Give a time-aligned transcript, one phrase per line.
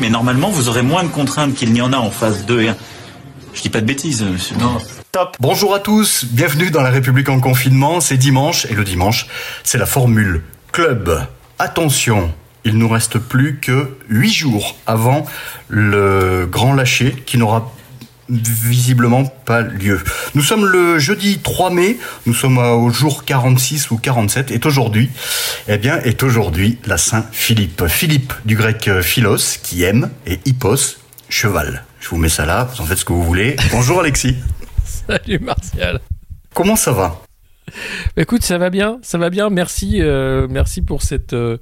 [0.00, 2.68] Mais normalement, vous aurez moins de contraintes qu'il n'y en a en phase 2 et
[2.68, 2.76] 1.
[3.52, 4.56] Je dis pas de bêtises, monsieur.
[4.56, 4.78] Non.
[5.10, 5.36] Top.
[5.40, 8.00] Bonjour à tous, bienvenue dans la République en confinement.
[8.00, 9.26] C'est dimanche et le dimanche,
[9.64, 11.26] c'est la formule club.
[11.58, 12.32] Attention,
[12.64, 15.26] il nous reste plus que 8 jours avant
[15.68, 17.72] le grand lâcher qui n'aura
[18.28, 20.00] visiblement pas lieu.
[20.34, 25.10] Nous sommes le jeudi 3 mai, nous sommes au jour 46 ou 47, et aujourd'hui,
[25.68, 27.86] eh bien, est aujourd'hui la Saint Philippe.
[27.86, 31.84] Philippe du grec philos, qui aime, et hippos, cheval.
[32.00, 33.56] Je vous mets ça là, vous en faites ce que vous voulez.
[33.70, 34.36] Bonjour Alexis.
[34.84, 36.00] Salut Martial.
[36.54, 37.22] Comment ça va?
[38.16, 39.50] Écoute, ça va bien, ça va bien.
[39.50, 41.58] Merci, euh, merci pour cette, euh,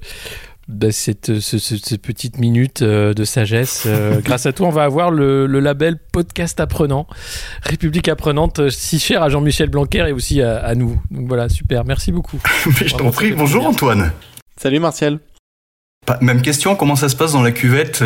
[0.67, 3.83] bah, cette, ce, petite minute euh, de sagesse.
[3.85, 7.07] Euh, grâce à toi, on va avoir le, label Podcast Apprenant,
[7.63, 11.01] République Apprenante, euh, si cher à Jean-Michel Blanquer et aussi à, nous.
[11.09, 12.39] Donc voilà, super, merci beaucoup.
[12.65, 14.11] Mais je t'en prie, bonjour Antoine.
[14.57, 15.19] Salut Martial.
[16.21, 18.03] même question, comment ça se passe dans la cuvette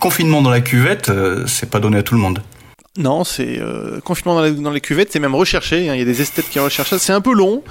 [0.00, 1.12] Confinement dans la cuvette,
[1.46, 2.40] c'est pas donné à tout le monde.
[2.98, 5.88] Non, c'est euh, confinement dans les, cuvettes, c'est même recherché.
[5.88, 5.94] Hein.
[5.94, 6.98] Il y a des esthètes qui recherchent ça.
[6.98, 7.62] C'est un peu long.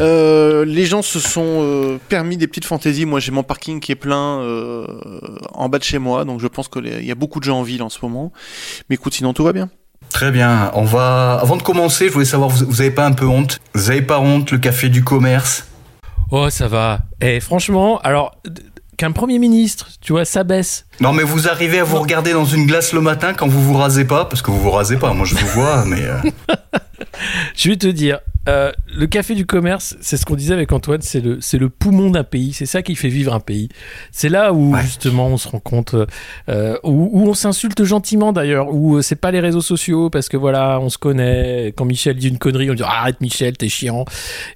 [0.00, 3.06] Euh, les gens se sont euh, permis des petites fantaisies.
[3.06, 4.14] Moi, j'ai mon parking qui est plein
[5.52, 7.62] en bas de chez moi, donc je pense qu'il y a beaucoup de gens en
[7.62, 8.32] ville en ce moment.
[8.88, 9.68] Mais écoute, sinon tout va bien.
[10.10, 10.70] Très bien.
[10.74, 11.38] On va.
[11.40, 13.60] Avant de commencer, je voulais savoir, vous, vous avez pas un peu honte?
[13.74, 15.66] Vous avez pas honte le café du commerce?
[16.30, 17.00] Oh, ça va.
[17.20, 18.36] Et eh, franchement, alors
[18.96, 20.86] qu'un Premier ministre, tu vois, ça baisse.
[21.00, 23.74] Non, mais vous arrivez à vous regarder dans une glace le matin quand vous vous
[23.74, 26.02] rasez pas, parce que vous vous rasez pas, moi je vous vois, mais...
[26.02, 26.18] Euh.
[27.56, 31.00] je vais te dire, euh, le café du commerce, c'est ce qu'on disait avec Antoine,
[31.00, 33.68] c'est le, c'est le poumon d'un pays, c'est ça qui fait vivre un pays.
[34.12, 35.94] C'est là où justement on se rend compte,
[36.48, 40.78] euh, où, on s'insulte gentiment d'ailleurs, où c'est pas les réseaux sociaux parce que voilà,
[40.80, 41.72] on se connaît.
[41.74, 44.04] Quand Michel dit une connerie, on dit arrête Michel, t'es chiant,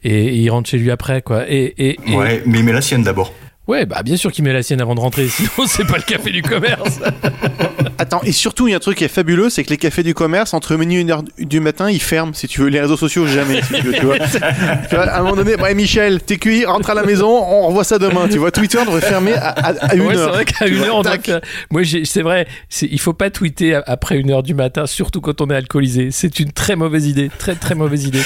[0.05, 1.45] et, il rentre chez lui après quoi.
[1.49, 3.33] Et, et, Ouais, mais il met la sienne d'abord.
[3.69, 6.03] Ouais, bah bien sûr qu'il met la sienne avant de rentrer, sinon c'est pas le
[6.03, 7.01] café du commerce.
[7.99, 10.05] Attends, et surtout, il y a un truc qui est fabuleux, c'est que les cafés
[10.05, 12.69] du commerce, entre minuit et une heure du matin, ils ferment, si tu veux.
[12.69, 14.17] Les réseaux sociaux, jamais, si tu veux, tu vois.
[14.93, 17.99] à un moment donné, bah, Michel, t'es cuit, rentre à la maison, on revoit ça
[17.99, 18.53] demain, tu vois.
[18.53, 20.31] Twitter devrait fermer à, à, une ouais, heure.
[20.31, 21.41] C'est vrai qu'à une heure, on que...
[21.73, 22.47] Moi, c'est vrai,
[22.81, 26.11] il faut pas tweeter après une heure du matin, surtout quand on est alcoolisé.
[26.12, 28.23] C'est une très mauvaise idée, très très mauvaise idée.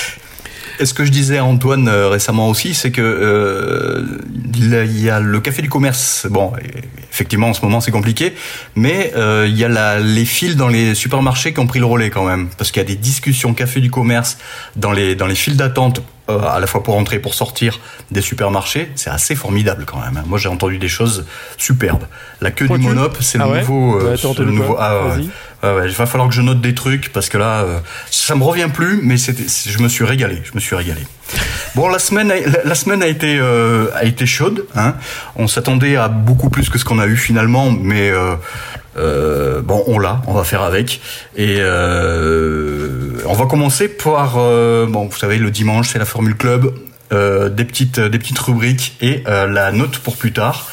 [0.79, 4.05] Et ce que je disais à Antoine euh, récemment aussi, c'est que euh,
[4.55, 6.27] il y a le café du commerce.
[6.31, 6.53] Bon,
[7.13, 8.35] effectivement, en ce moment, c'est compliqué,
[8.75, 11.87] mais euh, il y a la, les files dans les supermarchés qui ont pris le
[11.87, 14.39] relais quand même, parce qu'il y a des discussions café du commerce
[14.77, 17.81] dans les dans les files d'attente euh, à la fois pour entrer et pour sortir
[18.11, 20.17] des supermarchés, c'est assez formidable quand même.
[20.17, 20.25] Hein.
[20.27, 21.27] Moi, j'ai entendu des choses
[21.59, 22.05] superbes.
[22.41, 24.01] La queue du Monop, c'est le, ah nouveau.
[24.01, 24.77] Euh, le nouveau.
[24.79, 25.17] Ah,
[25.65, 25.89] ouais.
[25.89, 27.67] il va falloir que je note des trucs parce que là,
[28.11, 30.41] ça me revient plus, mais je me suis régalé.
[30.45, 31.03] Je me suis régalé.
[31.75, 32.35] Bon, la semaine, a,
[32.65, 34.67] la, semaine a été a été chaude.
[34.75, 34.95] Hein.
[35.37, 38.13] On s'attendait à beaucoup plus que ce qu'on a eu finalement, mais
[38.97, 41.01] euh, bon, on l'a, on va faire avec.
[41.37, 46.37] Et euh, on va commencer par, euh, bon, vous savez, le dimanche, c'est la Formule
[46.37, 46.75] Club,
[47.13, 50.69] euh, des petites, des petites rubriques et euh, la note pour plus tard.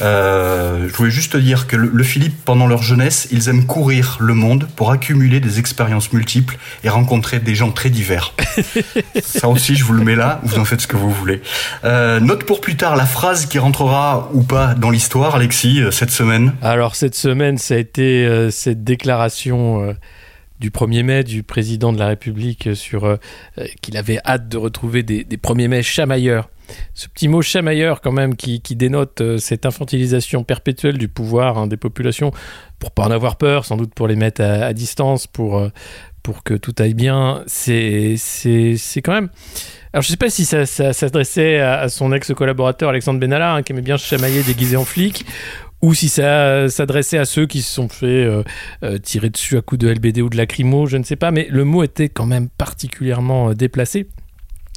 [0.00, 4.16] Euh, je voulais juste te dire que le, Philippe, pendant leur jeunesse, ils aiment courir
[4.20, 8.34] le monde pour accumuler des expériences multiples et rencontrer des gens très divers.
[9.22, 11.42] Ça aussi, je vous le mets là, vous en faites ce que vous voulez.
[11.84, 15.90] Euh, note pour plus tard la phrase qui rentrera ou pas dans l'histoire, Alexis, euh,
[15.90, 16.54] cette semaine.
[16.62, 19.94] Alors, cette semaine, ça a été euh, cette déclaration
[20.62, 23.18] du 1er mai du président de la République sur
[23.82, 26.48] qu'il avait hâte de retrouver des, des 1er mai chamailleurs
[26.94, 31.66] ce petit mot chamailleur quand même qui, dénote euh, cette infantilisation perpétuelle du pouvoir hein,
[31.66, 32.32] des populations
[32.78, 35.68] pour pas en avoir peur, sans doute pour les mettre à, distance, pour, euh,
[36.22, 38.16] pour que tout aille bien, c'est
[39.04, 39.28] quand même...
[39.92, 43.82] Alors je sais pas si ça, s'adressait à, son ex-collaborateur Alexandre Benalla, hein, qui aimait
[43.82, 45.26] bien chamailler déguisé en flic,
[45.82, 48.24] ou si ça s'adressait à ceux qui se sont fait
[48.84, 51.46] euh, tirer dessus à coups de LBD ou de lacrymo, je ne sais pas, mais
[51.50, 54.08] le mot était quand même particulièrement déplacé.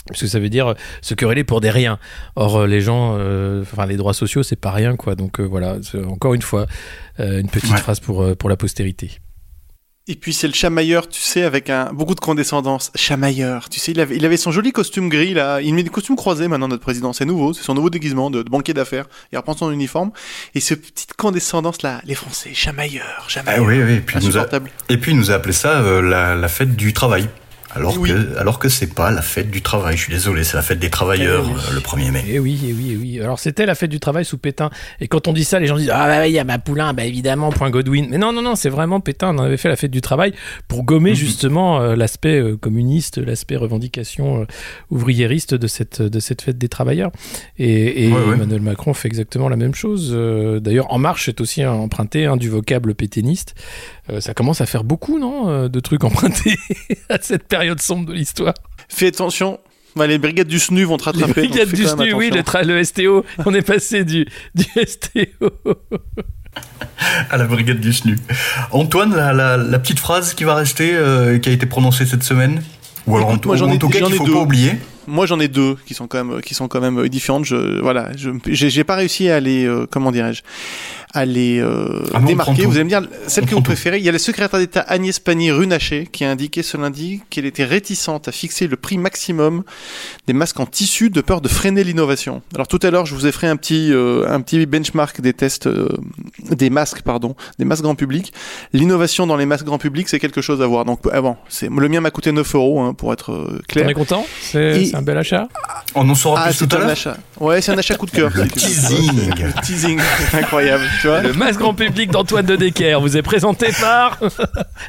[0.08, 1.98] Parce que ça veut dire se quereller pour des riens.
[2.36, 5.16] Or, euh, les gens, euh, enfin, les droits sociaux, c'est pas rien, quoi.
[5.16, 6.68] Donc, euh, voilà, encore une fois,
[7.18, 9.20] une petite phrase pour, pour la postérité.
[10.08, 12.92] Et puis c'est le chamailleur, tu sais, avec un beaucoup de condescendance.
[12.94, 15.62] Chamailleur, tu sais, il avait, il avait son joli costume gris là.
[15.62, 17.12] Il met des costumes croisés maintenant, notre président.
[17.12, 19.08] C'est nouveau, c'est son nouveau déguisement de, de banquier d'affaires.
[19.32, 20.12] Il reprend son uniforme
[20.54, 23.66] et cette petite condescendance là, les Français, chamailleur, Ah chamailleur.
[23.66, 23.94] oui, oui.
[23.94, 24.46] Et puis, il nous a,
[24.90, 27.28] et puis il nous a appelé ça euh, la, la fête du travail.
[27.76, 28.10] Alors Oui.
[28.10, 29.98] que, alors que c'est pas la fête du travail.
[29.98, 31.62] Je suis désolé, c'est la fête des travailleurs Eh oui.
[31.74, 32.24] le 1er mai.
[32.28, 33.22] Et oui, et oui, et oui.
[33.22, 34.70] Alors c'était la fête du travail sous Pétain.
[35.02, 36.94] Et quand on dit ça, les gens disent Ah bah il y a ma poulain,
[36.94, 38.08] bah évidemment, point Godwin.
[38.10, 39.36] Mais non, non, non, c'est vraiment Pétain.
[39.36, 40.34] On avait fait la fête du travail
[40.68, 41.16] pour gommer Mhm.
[41.16, 44.46] justement euh, l'aspect euh, communiste, l'aspect revendication euh,
[44.90, 47.12] ouvriériste de cette, de cette fête des travailleurs.
[47.58, 48.34] Et, et Ouais, ouais.
[48.36, 50.12] Emmanuel Macron fait exactement la même chose.
[50.14, 53.56] Euh, D'ailleurs, En Marche est aussi emprunté hein, du vocable pétainiste.
[54.12, 56.58] Euh, ça commence à faire beaucoup, non euh, De trucs empruntés
[57.10, 58.54] à cette période sombre de l'histoire.
[58.90, 59.60] Fais attention.
[59.96, 61.42] Bah, les brigades du SNU vont te Les rattraper.
[61.44, 63.26] donc brigades du SNU, oui, le, le STO.
[63.46, 65.50] On est passé du, du STO.
[67.30, 68.18] À la brigade du SNU.
[68.72, 72.24] Antoine, la, la, la petite phrase qui va rester, euh, qui a été prononcée cette
[72.24, 72.62] semaine?
[73.08, 74.26] Ou alors Écoute, en, moi, j'en ou en ai- tout cas j'en qu'il ai faut
[74.26, 74.34] deux.
[74.34, 74.72] pas oublier?
[75.08, 77.46] Moi, j'en ai deux qui sont quand même, qui sont quand même euh, différentes.
[77.46, 80.42] Je, voilà, je, j'ai, pas réussi à les, euh, comment dirais-je,
[81.14, 82.66] à les euh, Ah, on démarquer.
[82.66, 83.98] Vous allez me dire celle On que vous préférez.
[84.00, 87.64] Il y a la secrétaire d'État Agnès Pannier-Runacher qui a indiqué ce lundi qu'elle était
[87.66, 89.64] réticente à fixer le prix maximum
[90.28, 92.42] des masques en tissu de peur de freiner l'innovation.
[92.54, 95.34] Alors tout à l'heure, je vous ai fait un petit, euh, un petit benchmark des
[95.34, 95.70] tests,
[96.50, 98.34] des masques, pardon, des masques grand public.
[98.74, 100.86] L'innovation dans les masques grand public, c'est quelque chose à voir.
[100.86, 103.88] Donc avant, c'est le mien m'a coûté 9 euros hein, pour être clair.
[103.90, 104.26] es content?
[104.42, 105.48] C'est Et- c'est un bel achat
[105.94, 106.92] On en saura Ah, plus c'est tout à un l'heure.
[106.92, 107.18] achat.
[107.40, 108.32] Ouais, c'est un achat coup de cœur.
[108.34, 109.30] Le teasing.
[109.36, 110.00] Le teasing,
[110.34, 111.20] incroyable, tu vois.
[111.22, 114.18] Le masque grand public d'Antoine de Decker vous est présenté par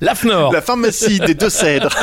[0.01, 0.53] l'AFNOR.
[0.53, 1.91] La pharmacie des deux cèdres.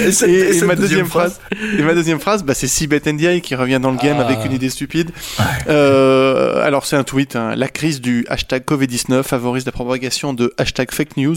[0.00, 1.40] Et, cette- Et, et et cette ma deuxième phrase,
[1.78, 4.24] et ma deuxième phrase, bah, c'est Sibeth Ndiaye qui revient dans le game Ah.
[4.26, 5.10] avec une idée stupide.
[5.68, 7.36] Euh, alors c'est un tweet.
[7.36, 7.54] hein.
[7.56, 11.36] La crise du hashtag Covid-19 favorise la propagation de hashtag fake news.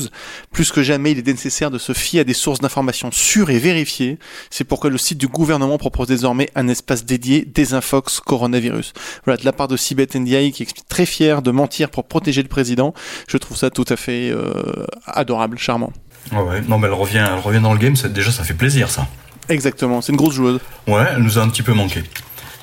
[0.52, 3.60] Plus que jamais, il est nécessaire de se fier à des sources d'informations sûres et
[3.60, 4.18] vérifiées.
[4.50, 8.94] C'est pourquoi le site du gouvernement propose désormais un espace dédié Desinfox Coronavirus.
[9.26, 12.42] Voilà, de la part de Sibeth Ndiaye qui explique très fier de mentir pour protéger
[12.42, 12.94] le président.
[13.28, 15.92] Je trouve ça tout à fait euh, adorable, charmant.
[16.32, 17.94] Ouais, non, mais elle revient, elle revient dans le game.
[18.10, 19.08] Déjà, ça fait plaisir, ça.
[19.50, 20.60] Exactement, c'est une grosse joueuse.
[20.88, 22.04] Ouais, elle nous a un petit peu manqué.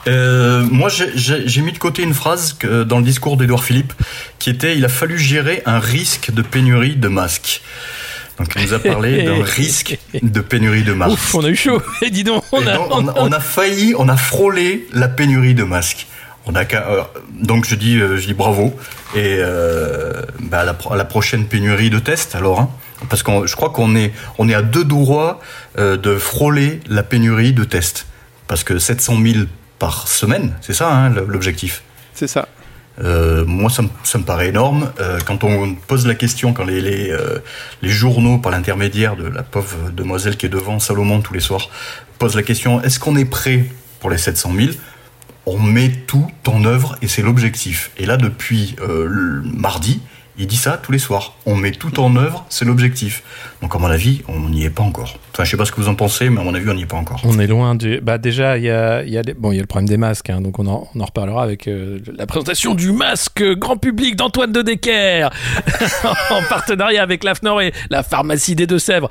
[0.06, 3.92] Euh, moi, j'ai- mis de côté une phrase que, dans le discours d'Edouard Philippe
[4.38, 7.62] qui était il a fallu gérer un risque de pénurie de masques.
[8.38, 11.12] Donc, il nous a parlé d'un risque de pénurie de masques.
[11.14, 11.82] Ouf, on a eu chaud.
[12.00, 15.08] Et dis donc, on Et a, donc, on, on a failli, on a frôlé la
[15.08, 16.06] pénurie de masques.
[16.48, 18.74] On a qu'à- euh, donc je dis, euh, je dis bravo
[19.14, 22.70] et euh, bah, à, la, pro- à la prochaine pénurie de tests alors, hein,
[23.10, 25.40] parce que je crois qu'on est, on est à deux doigts
[25.78, 28.06] euh, de frôler la pénurie de tests,
[28.46, 29.44] parce que 700 000
[29.78, 31.82] par semaine, c'est ça hein, l'objectif?
[32.14, 32.48] C'est ça.
[33.04, 34.90] Euh, moi, ça me, ça me paraît énorme.
[34.98, 37.38] Euh, quand on pose la question, quand les, les, euh,
[37.80, 41.68] les journaux, par l'intermédiaire de la pauvre demoiselle qui est devant Salomon tous les soirs,
[42.18, 43.66] posent la question est-ce qu'on est prêt
[44.00, 44.68] pour les 700 000
[45.50, 47.90] On met tout en œuvre et c'est l'objectif.
[47.96, 50.02] Et là, depuis euh, mardi,
[50.36, 51.36] il dit ça tous les soirs.
[51.46, 53.22] On met tout en œuvre, c'est l'objectif.
[53.62, 55.18] Donc, à mon avis, on n'y est pas encore.
[55.38, 56.82] Enfin, je sais pas ce que vous en pensez, mais à mon avis, on n'y
[56.82, 57.20] est pas encore.
[57.22, 58.00] On est loin du.
[58.00, 59.96] Bah déjà, il y a, y a les- bon, il y a le problème des
[59.96, 63.76] masques, hein, donc on en, on en reparlera avec euh, la présentation du masque grand
[63.76, 65.30] public d'Antoine de Decker
[66.30, 69.08] en partenariat avec l'AFNOR et la pharmacie des Deux-Sèvres.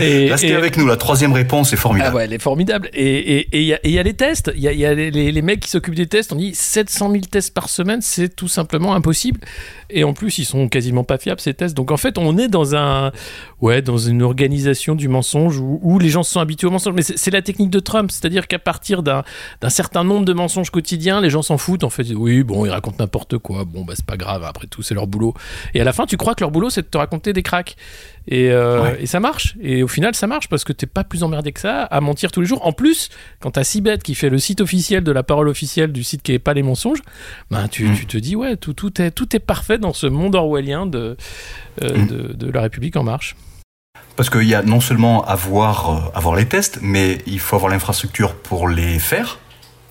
[0.00, 2.16] Et, Restez et- avec nous, la troisième réponse est Ah formidable.
[2.16, 2.88] ouais, elle est formidable.
[2.92, 4.50] Et et- et il y, a- et il y a les tests.
[4.56, 6.32] Il y a, y a les, les- les mecs qui s'occupent des tests.
[6.32, 9.38] On dit 700 000 tests par semaine, c'est tout simplement impossible.
[9.90, 11.76] Et en plus, ils sont quasiment pas fiables ces tests.
[11.76, 13.12] Donc en fait, on est dans un,
[13.60, 16.94] ouais, dans une organisation du mensonge où, où les gens se sont habitués au mensonge.
[16.94, 19.22] Mais c'est la technique de Trump, c'est-à-dire qu'à partir d'un
[19.68, 21.84] certain nombre de mensonges quotidiens, les gens s'en foutent.
[21.84, 23.64] En fait, oui, bon, ils racontent n'importe quoi.
[23.64, 24.44] Bon, bah c'est pas grave.
[24.44, 25.34] Après tout, c'est leur boulot.
[25.74, 27.76] Et à la fin, tu crois que leur boulot, c'est de te raconter des cracks.
[28.30, 28.98] Et, euh, Ouais.
[29.00, 29.56] et ça marche.
[29.62, 32.30] Et au final, ça marche parce que t'es pas plus emmerdé que ça à mentir
[32.30, 32.66] tous les jours.
[32.66, 33.08] En plus,
[33.40, 36.32] quand t'as Sibeth qui fait le site officiel de la parole officielle du site qui
[36.32, 37.00] est pas les mensonges,
[37.50, 40.34] ben tu, tu te dis ouais, tout, tout, est, tout est parfait dans ce monde
[40.34, 41.16] orwellien de,
[41.82, 42.06] euh, Mm.
[42.06, 43.34] de, de la République en marche.
[44.18, 47.70] Parce qu'il y a non seulement avoir, euh, avoir les tests, mais il faut avoir
[47.70, 49.38] l'infrastructure pour les faire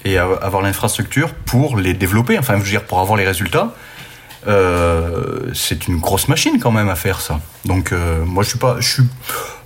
[0.04, 2.38] et avoir l'infrastructure pour les développer.
[2.38, 3.74] Enfin, je veux dire, pour avoir les résultats.
[4.48, 7.40] Euh, c'est une grosse machine quand même à faire ça.
[7.66, 9.04] Donc euh, moi je suis pas, je suis,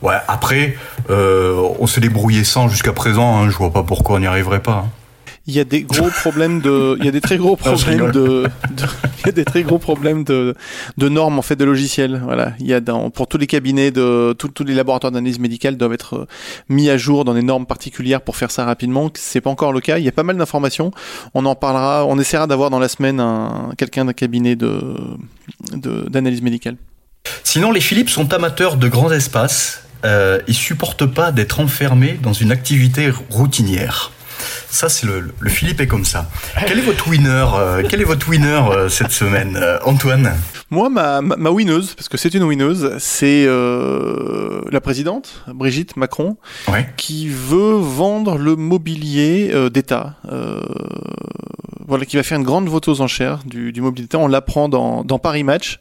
[0.01, 0.15] ouais.
[0.27, 0.75] Après,
[1.09, 3.39] euh, on s'est débrouillé sans jusqu'à présent.
[3.41, 4.85] Hein, je vois pas pourquoi on n'y arriverait pas.
[4.85, 4.89] hein.
[5.47, 8.47] Il y a des gros problèmes de, il y a des très gros problèmes de,
[8.71, 8.85] de,
[9.19, 10.55] il y a des très gros problèmes de,
[10.97, 12.21] de normes en fait de logiciels.
[12.23, 15.39] Voilà, il y a dans, pour tous les cabinets de tous tous les laboratoires d'analyse
[15.39, 16.27] médicale doivent être euh,
[16.69, 19.09] mis à jour dans des normes particulières pour faire ça rapidement.
[19.15, 19.97] C'est pas encore le cas.
[19.97, 20.91] Il y a pas mal d'informations.
[21.33, 22.05] On en parlera.
[22.05, 24.95] On essaiera d'avoir dans la semaine un, quelqu'un d'un cabinet de
[25.73, 26.75] d'analyse médicale.
[27.43, 29.83] Sinon, les Philips sont amateurs de grands espaces.
[30.05, 34.11] Euh, ils supportent pas d'être enfermés dans une activité routinière.
[34.71, 36.29] Ça, c'est le, le, Philippe est comme ça.
[36.65, 40.33] Quel est votre winner euh, Quel est votre winner euh, cette semaine, euh, Antoine?
[40.71, 45.97] Moi, ma, ma, ma, winneuse, parce que c'est une winneuse, c'est euh, la présidente Brigitte
[45.97, 46.37] Macron,
[46.71, 46.87] ouais.
[46.97, 50.15] qui veut vendre le mobilier d'État.
[51.87, 54.17] voilà, qui va faire une grande vote aux enchères du, du mobilier d'État.
[54.17, 55.79] On l'apprend dans, dans Paris Match,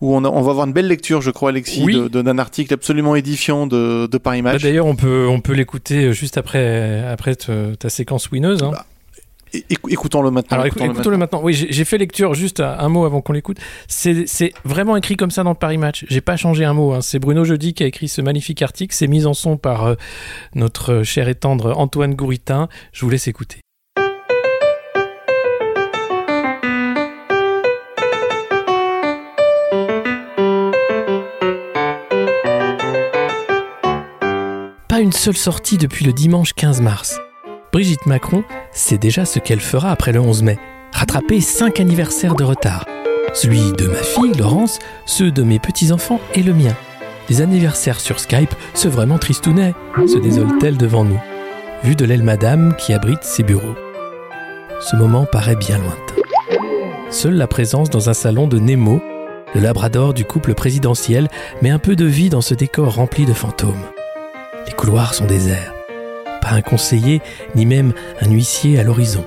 [0.00, 2.08] où on, a, on va avoir une belle lecture, je crois, Alexis, oui.
[2.10, 4.62] d'un article absolument édifiant de, de Paris Match.
[4.62, 8.62] Bah, D'ailleurs, on peut, on peut l'écouter juste après, après ta séquence winneuse.
[8.62, 8.70] Hein.
[8.72, 8.86] Bah,
[9.52, 10.56] écoutons-le maintenant.
[10.56, 11.18] Alors écoutons-le écoutons maintenant.
[11.18, 11.40] maintenant.
[11.42, 13.58] Oui, j'ai fait lecture juste un mot avant qu'on l'écoute.
[13.88, 16.04] C'est vraiment écrit comme ça dans le Paris Match.
[16.08, 16.92] J'ai pas changé un mot.
[16.92, 17.00] Hein.
[17.00, 18.94] C'est Bruno Jeudi qui a écrit ce magnifique article.
[18.94, 19.94] C'est mis en son par euh,
[20.54, 22.68] notre cher et tendre Antoine Gouritin.
[22.92, 23.60] Je vous laisse écouter.
[34.88, 37.20] Pas une seule sortie depuis le dimanche 15 mars.
[37.72, 40.58] Brigitte Macron sait déjà ce qu'elle fera après le 11 mai.
[40.92, 42.84] Rattraper 5 anniversaires de retard.
[43.32, 46.74] Celui de ma fille, Laurence, ceux de mes petits-enfants et le mien.
[47.28, 49.72] Les anniversaires sur Skype, c'est vraiment tristounet,
[50.04, 51.20] se désole-t-elle devant nous,
[51.84, 53.76] vu de l'aile madame qui abrite ses bureaux.
[54.80, 56.16] Ce moment paraît bien lointain.
[57.10, 59.00] Seule la présence dans un salon de Nemo,
[59.54, 61.28] le labrador du couple présidentiel,
[61.62, 63.84] met un peu de vie dans ce décor rempli de fantômes.
[64.66, 65.72] Les couloirs sont déserts
[66.50, 67.22] pas un conseiller,
[67.54, 69.24] ni même un huissier à l'horizon.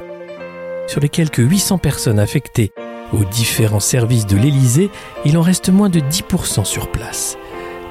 [0.88, 2.72] Sur les quelques 800 personnes affectées
[3.14, 4.90] aux différents services de l'Élysée,
[5.24, 7.38] il en reste moins de 10% sur place.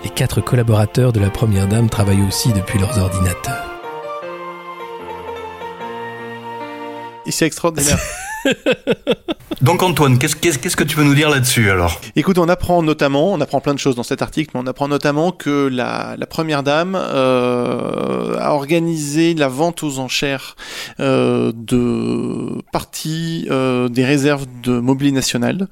[0.05, 3.69] Les quatre collaborateurs de la Première Dame travaillent aussi depuis leurs ordinateurs.
[7.25, 7.99] Et c'est extraordinaire.
[9.63, 12.01] Donc Antoine, qu'est-ce que tu peux nous dire là-dessus alors?
[12.17, 14.89] Écoute, on apprend notamment, on apprend plein de choses dans cet article, mais on apprend
[14.89, 20.57] notamment que la, première dame euh, a organisé la vente aux enchères
[20.99, 25.69] euh, de partie euh, des réserves de Mobilier National.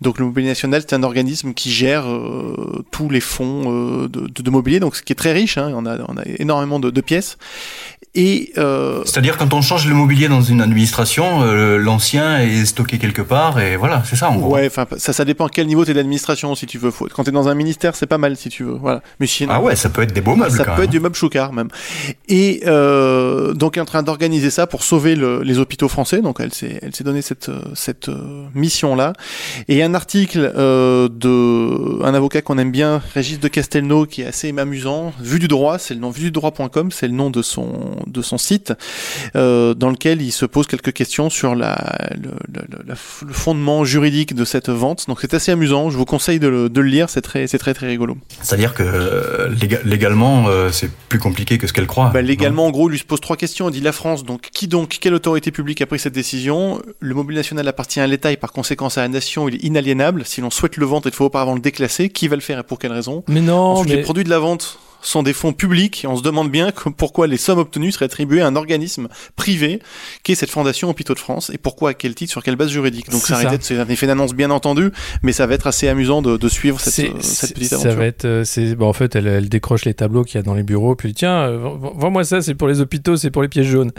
[0.00, 2.04] Donc le Mobilier National, c'est un organisme qui gère
[2.92, 5.58] tous les fonds de, mobilier, donc ce qui est très riche.
[5.58, 7.38] Hein, on a énormément de pièces.
[8.14, 12.98] Et euh, c'est-à-dire quand on change le mobilier dans une administration, euh, l'ancien est stocké
[12.98, 14.52] quelque part et voilà, c'est ça en gros.
[14.52, 16.90] Ouais, enfin ça, ça dépend à quel niveau t'es d'administration si tu veux.
[16.90, 18.74] Faut, quand t'es dans un ministère, c'est pas mal si tu veux.
[18.74, 19.00] Voilà.
[19.18, 20.50] Mais sinon, ah ouais, ça peut être des beaux meubles.
[20.50, 20.84] Ça quand peut même.
[20.84, 21.68] être du meuble choucard même.
[22.28, 26.20] Et euh, donc est en train d'organiser ça pour sauver le, les hôpitaux français.
[26.20, 29.14] Donc elle s'est elle s'est donné cette cette euh, mission là.
[29.68, 34.26] Et un article euh, de un avocat qu'on aime bien, Régis de Castelnau, qui est
[34.26, 35.14] assez amusant.
[35.18, 38.72] Vue du droit, c'est le nom vue-du-droit.com, c'est le nom de son de son site,
[39.36, 41.76] euh, dans lequel il se pose quelques questions sur la,
[42.16, 45.06] le, le, le, le fondement juridique de cette vente.
[45.08, 45.90] Donc c'est assez amusant.
[45.90, 47.10] Je vous conseille de le, de le lire.
[47.10, 48.16] C'est très, c'est très très rigolo.
[48.40, 49.48] C'est-à-dire que euh,
[49.84, 52.10] légalement, euh, c'est plus compliqué que ce qu'elle croit.
[52.12, 53.68] Bah, légalement, en gros, il lui se pose trois questions.
[53.68, 54.24] Il dit la France.
[54.24, 56.80] Donc qui donc, quelle autorité publique a pris cette décision?
[57.00, 60.24] Le mobilier national appartient à l'État et par conséquent à la nation, il est inaliénable.
[60.24, 62.08] Si l'on souhaite le vendre, il faut auparavant le déclasser.
[62.08, 63.24] Qui va le faire et pour quelle raison?
[63.28, 63.72] Mais non.
[63.72, 63.96] Ensuite, mais...
[63.96, 67.26] les produits de la vente sont des fonds publics et on se demande bien pourquoi
[67.26, 69.80] les sommes obtenues seraient attribuées à un organisme privé
[70.22, 72.70] qui est cette fondation Hôpitaux de France et pourquoi à quel titre sur quelle base
[72.70, 73.10] juridique.
[73.10, 73.50] Donc ça, ça.
[73.60, 74.90] c'est un effet d'annonce bien entendu
[75.22, 77.90] mais ça va être assez amusant de, de suivre cette, euh, cette, petite aventure.
[77.90, 80.42] ça va être c'est bon, en fait elle, elle, décroche les tableaux qu'il y a
[80.42, 81.58] dans les bureaux puis tiens euh,
[81.94, 83.92] vends-moi ça c'est pour les hôpitaux c'est pour les pièces jaunes.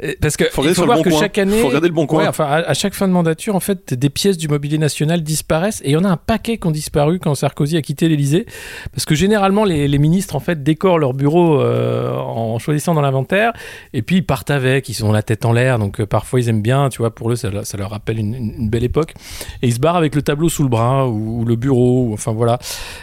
[0.00, 1.20] Et parce que faut il faut voir bon que coin.
[1.20, 2.22] chaque année faut regarder le bon coin.
[2.22, 5.22] Ouais, enfin à, à, chaque fin de mandature en fait des pièces du mobilier national
[5.22, 8.08] disparaissent et il y en a un paquet qui ont disparu quand Sarkozy a quitté
[8.08, 8.46] l'Élysée.
[8.92, 13.00] Parce que généralement les, les ministres en fait décorent leur bureau euh, en choisissant dans
[13.00, 13.52] l'inventaire.
[13.92, 15.78] Et puis ils partent avec, ils sont la tête en l'air.
[15.78, 18.84] Donc euh, parfois ils aiment bien, tu vois, pour eux ça, leur rappelle une, belle
[18.84, 19.14] époque.
[19.62, 22.58] Et ils se barrent avec le tableau sous le bras ou, le bureau, enfin voilà.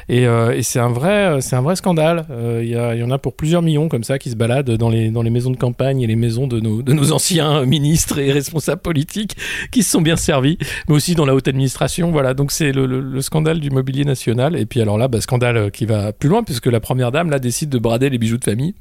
[0.08, 2.26] Et, euh, et c'est un vrai c'est un vrai scandale,
[2.62, 5.52] il y, en a pour plusieurs millions comme ça qui se baladent dans les, maisons
[5.52, 9.36] de campagne et les maisons de nos, anciens ministres et responsables politiques
[9.72, 10.58] qui se sont bien servis,
[10.88, 14.56] mais aussi dans la haute administration, voilà, donc c'est le, scandale du mobilier national.
[14.56, 17.40] Et puis alors là, bah, scandale qui va plus loin puisque la première dame là
[17.40, 18.76] décide de brader les bijoux de famille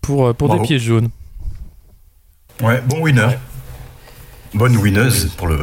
[0.00, 1.10] pour, pour des pièces jaunes.
[2.60, 3.22] Ouais, bon winner.
[3.22, 3.38] Ouais.
[4.54, 5.58] Bonne winneuse pour le,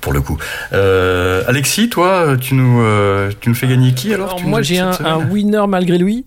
[0.00, 0.36] pour le coup.
[0.72, 4.78] Euh, Alexis, toi, tu nous, euh, tu nous fais gagner qui alors, alors Moi, j'ai
[4.78, 6.24] un, un, winner malgré lui.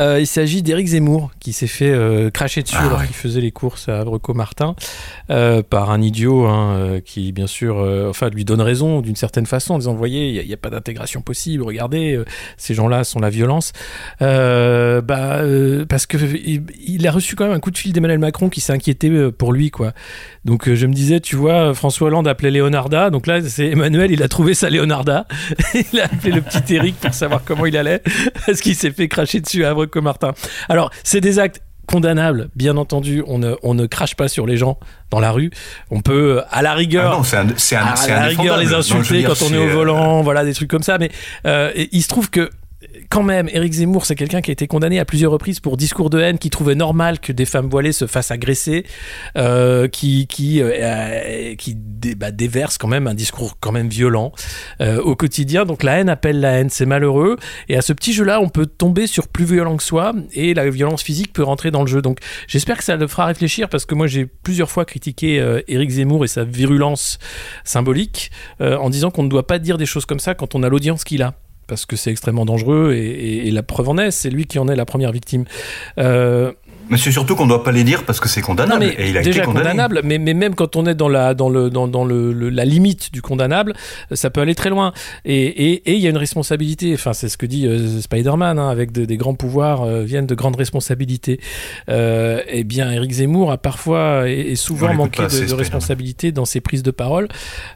[0.00, 3.06] Euh, il s'agit d'Éric Zemmour qui s'est fait euh, cracher dessus Ah alors ouais.
[3.06, 4.76] qu'il faisait les courses à Breco-Martin
[5.30, 7.76] euh, par un idiot hein, qui, bien sûr,
[8.08, 10.70] enfin, lui donne raison d'une certaine façon en disant Vous voyez, il n'y a, pas
[10.70, 12.22] d'intégration possible, regardez,
[12.56, 13.72] ces gens-là sont la violence.
[14.20, 15.40] Bah,
[15.88, 18.72] parce que il, a reçu quand même un coup de fil d'Emmanuel Macron qui s'est
[18.72, 19.92] inquiété pour lui, quoi.
[20.44, 24.22] Donc je me disais, tu vois, François Hollande appelait Leonarda, donc là, c'est Emmanuel, il
[24.22, 25.26] a trouvé sa Leonarda.
[25.92, 28.02] il a appelé le petit Eric pour savoir comment il allait,
[28.46, 30.32] parce qu'il s'est fait cracher dessus à Brecomartin.
[30.68, 33.24] Alors, c'est des actes condamnables, bien entendu.
[33.26, 34.78] On ne, on ne crache pas sur les gens
[35.10, 35.50] dans la rue.
[35.90, 38.58] On peut, euh, à la rigueur, Ah non, c'est un, c'est un, à la rigueur
[38.58, 40.98] les Non, insulter dire, quand on est au euh, volant, voilà des trucs comme ça.
[40.98, 41.10] Mais
[41.46, 42.50] euh, il se trouve que
[43.08, 46.10] quand même, Éric Zemmour, c'est quelqu'un qui a été condamné à plusieurs reprises pour discours
[46.10, 48.84] de haine, qui trouvait normal que des femmes voilées se fassent agresser,
[49.36, 51.54] euh, qui qui euh,
[52.16, 54.32] bah, déverse quand même un discours quand même violent
[54.80, 55.64] euh, au quotidien.
[55.64, 57.36] Donc la haine appelle la haine, c'est malheureux.
[57.68, 60.68] Et à ce petit jeu-là, on peut tomber sur plus violent que soi, et la
[60.70, 62.02] violence physique peut rentrer dans le jeu.
[62.02, 65.36] Donc j'espère que ça le fera réfléchir, parce que moi j'ai plusieurs fois critiqué
[65.68, 67.18] Éric Zemmour et sa virulence
[67.64, 70.68] symbolique en disant qu'on ne doit pas dire des choses comme ça quand on a
[70.68, 71.34] l'audience qu'il a
[71.68, 74.76] parce que c'est extrêmement dangereux et, la preuve en est, c'est lui qui en est
[74.76, 75.44] la première victime.
[75.98, 76.52] Euh,
[76.90, 78.86] Mais c'est surtout qu'on ne doit pas les dire parce que c'est non condamnable.
[78.86, 79.70] mais et il a déjà été condamné.
[79.70, 82.48] condamnable, mais, mais même quand on est dans la dans le dans, dans le, le-
[82.50, 83.74] la limite du condamnable,
[84.12, 84.92] ça peut aller très loin.
[85.24, 86.94] Et et- et il y a une responsabilité.
[86.94, 88.58] Enfin, c'est ce que dit euh, Spider-Man.
[88.58, 91.40] hein, avec de- des grands pouvoirs euh, viennent de grandes responsabilités.
[91.88, 96.82] Euh, eh bien, Éric Zemmour a parfois et, souvent manqué de, responsabilité dans ses prises
[96.82, 97.28] de parole.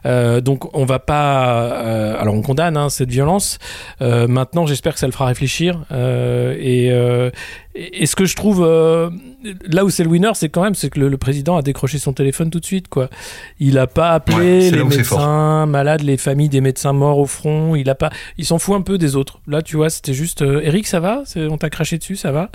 [0.05, 1.53] Euh, donc, on va pas.
[1.85, 3.57] euh, alors, on condamne hein, cette violence.
[4.01, 5.83] Euh, maintenant, j'espère que ça le fera réfléchir.
[5.91, 7.29] Euh, et, euh,
[7.75, 9.09] et, et ce que je trouve euh,
[9.67, 11.97] là où c'est le winner, c'est quand même c'est que le, le président a décroché
[11.99, 12.87] son téléphone tout de suite.
[12.87, 13.09] Quoi.
[13.59, 17.75] Il a pas appelé les médecins malades, les familles des médecins morts au front.
[17.75, 18.09] Il a pas.
[18.37, 19.39] Il s'en fout un peu des autres.
[19.47, 21.23] Là, tu vois, c'était juste euh, Eric, ça va?
[21.35, 22.49] On t'a craché dessus, ça va?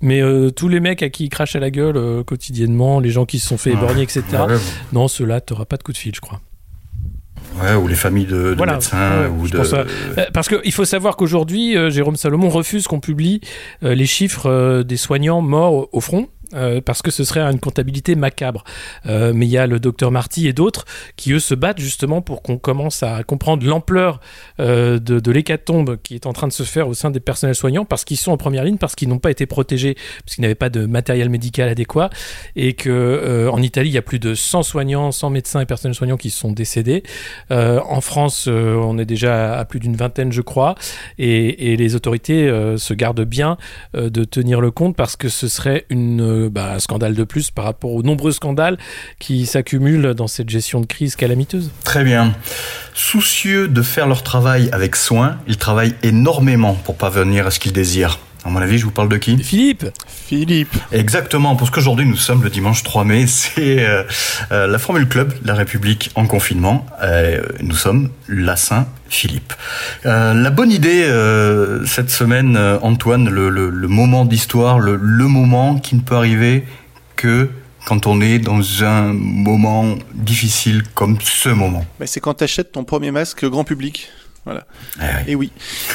[0.00, 3.10] Mais euh, tous les mecs à qui il crache à la gueule euh, quotidiennement, les
[3.10, 3.76] gens qui se sont fait Ouais.
[3.76, 4.22] éborgner, etc.
[4.48, 4.56] Ouais,
[4.92, 6.40] Non, ceux-là, t'auras pas de coup de fil, je crois.
[7.62, 8.74] Ouais, ou les familles de, de Voilà.
[8.74, 9.58] médecins ou de.
[9.58, 9.62] à-
[10.18, 13.40] Euh, Parce qu'il faut savoir qu'aujourd'hui, euh, Jérôme Salomon refuse qu'on publie
[13.82, 16.28] euh, les chiffres des soignants morts au front.
[16.54, 18.64] Euh, parce que ce serait une comptabilité macabre.
[19.06, 20.84] Euh, mais il y a le docteur Marty et d'autres
[21.16, 24.20] qui, eux, se battent justement pour qu'on commence à comprendre l'ampleur
[24.60, 27.54] euh, de, de l'hécatombe qui est en train de se faire au sein des personnels
[27.54, 29.94] soignants parce qu'ils sont en première ligne, parce qu'ils n'ont pas été protégés,
[30.24, 32.10] parce qu'ils n'avaient pas de matériel médical adéquat,
[32.56, 35.94] et que en Italie, il y a plus de 100 soignants, 100 médecins et personnels
[35.94, 37.02] soignants qui sont décédés.
[37.50, 40.74] En France, on est déjà à plus d'une vingtaine, je crois,
[41.18, 43.56] et, les autorités se gardent bien
[43.94, 47.50] de tenir le compte parce que ce serait une, euh, bah, un scandale de plus
[47.50, 48.78] par rapport aux nombreux scandales
[49.18, 51.70] qui s'accumulent dans cette gestion de crise calamiteuse.
[51.84, 52.34] Très bien.
[52.94, 57.72] Soucieux de faire leur travail avec soin, ils travaillent énormément pour parvenir à ce qu'ils
[57.72, 58.18] désirent.
[58.44, 59.38] À mon avis, je vous parle de qui?
[59.42, 60.74] Philippe Philippe.
[60.92, 64.02] Exactement, parce qu'aujourd'hui nous sommes le dimanche 3 mai, c'est euh,
[64.52, 66.84] euh, la Formule Club, la République en confinement.
[67.02, 69.54] Euh, nous sommes la Saint-Philippe.
[70.04, 74.96] Euh, la bonne idée euh, cette semaine, euh, Antoine, le, le- le moment d'histoire, le,
[74.96, 76.64] le moment qui ne peut arriver
[77.16, 77.48] que
[77.86, 81.84] quand on est dans un moment difficile comme ce moment.
[82.00, 84.08] Bah, c'est quand tu achètes ton premier masque grand public.
[84.44, 84.66] Voilà.
[85.00, 85.22] Ah oui.
[85.32, 85.50] Et oui.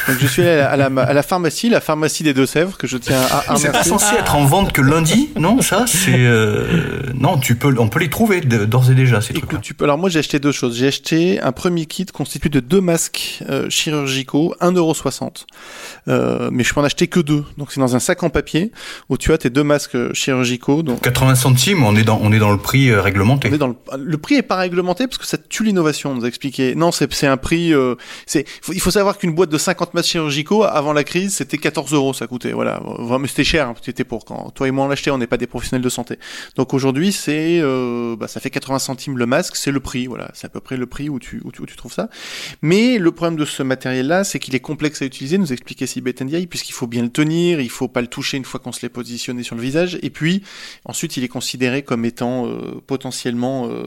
[0.07, 2.77] Donc je suis allé à la, à la- à la pharmacie, la pharmacie des Deux-Sèvres,
[2.77, 6.13] que je tiens à C'est pas censé être en vente que lundi, non Ça, c'est
[6.17, 9.59] euh, non, tu peux, on peut les trouver d'ores et déjà ces trucs-là.
[9.61, 9.83] Tu peux.
[9.85, 10.75] Alors moi j'ai acheté deux choses.
[10.77, 15.45] J'ai acheté un premier kit constitué de deux masques euh, chirurgicaux, 1,60€.
[16.07, 17.43] Euh, mais je peux en acheter que deux.
[17.57, 18.71] Donc c'est dans un sac en papier
[19.09, 20.81] où tu as tes deux masques euh, chirurgicaux.
[20.83, 23.49] Donc 80 centimes, on est dans, on est dans le prix euh, réglementé.
[23.51, 26.11] on est dans le, le prix est pas réglementé parce que ça tue l'innovation.
[26.11, 26.73] On nous a expliqué.
[26.75, 27.73] Non, c'est c'est un prix.
[27.73, 27.95] euh,
[28.61, 31.93] c'est il faut savoir qu'une boîte de 50 masques chirurgicaux avant la crise c'était 14
[31.93, 32.51] euros ça coûtait.
[32.51, 33.67] Voilà, vraiment c'était cher.
[33.69, 35.11] Hein, c'était pour quand toi et moi on l'achetait.
[35.11, 36.17] On n'est pas des professionnels de santé.
[36.55, 39.55] Donc aujourd'hui c'est euh, bah, ça fait 80 centimes le masque.
[39.55, 40.07] C'est le prix.
[40.07, 42.09] Voilà, c'est à peu près le prix où tu où tu, où tu trouves ça.
[42.61, 45.37] Mais le problème de ce matériel-là, c'est qu'il est complexe à utiliser.
[45.37, 48.45] Nous expliquait Sibeth Ndiaye, puisqu'il faut bien le tenir, il faut pas le toucher une
[48.45, 49.97] fois qu'on se l'est positionné sur le visage.
[50.01, 50.43] Et puis
[50.85, 53.83] ensuite, il est considéré comme étant euh, potentiellement euh,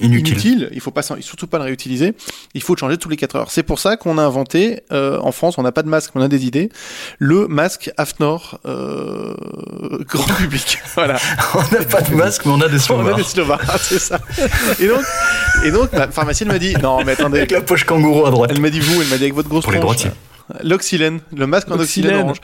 [0.00, 0.32] Inutile.
[0.32, 0.68] inutile.
[0.72, 2.14] Il faut pas surtout pas le réutiliser.
[2.54, 3.50] Il faut le changer tous les 4 heures.
[3.58, 6.20] C'est pour ça qu'on a inventé euh, en France, on n'a pas de masque, mais
[6.20, 6.70] on a des idées.
[7.18, 9.34] Le masque Afnor euh,
[10.04, 10.78] grand public.
[10.94, 11.16] voilà.
[11.54, 14.20] on n'a pas de masque, mais on a des On a des slovards, c'est ça.
[14.78, 15.00] Et donc,
[15.64, 18.52] et donc, la pharmacienne m'a dit, non, mais attendez, Avec la poche kangourou à droite.
[18.54, 20.12] elle m'a dit vous, elle m'a dit avec votre grosse Pour les droitiers.
[20.62, 22.38] L'oxylène, le masque en oxylène orange.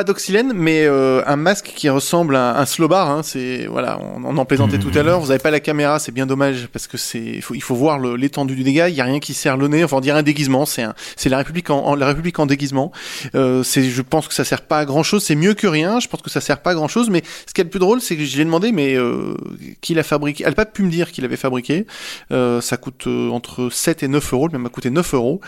[0.00, 3.10] Pas d'oxylène, mais euh, un masque qui ressemble à un slow bar.
[3.10, 4.82] Hein, c'est voilà, on, on en plaisantait Mhm.
[4.90, 5.20] tout à l'heure.
[5.20, 7.74] Vous avez pas la caméra, c'est bien dommage parce que c'est il faut, il faut
[7.74, 8.88] voir l'étendue du dégât.
[8.88, 9.84] Il y a rien qui sert le nez.
[9.84, 10.64] Enfin, on dirait un déguisement.
[10.64, 10.84] C'est
[11.16, 12.92] c'est la République en, en- la République en déguisement.
[13.34, 15.22] Euh, c'est, je pense que ça sert pas à grand chose.
[15.22, 16.00] C'est mieux que rien.
[16.00, 17.10] Je pense que ça sert pas à grand chose.
[17.10, 19.34] Mais ce qui est le plus drôle, c'est que je lui ai demandé, mais euh,
[19.82, 21.86] qui l'a fabriqué Elle n'a pas pu me dire qu'il l'avait fabriqué.
[22.30, 24.46] Ça coûte entre 7 et 9 euros.
[24.46, 25.40] Le même m'a coûté 9 euros.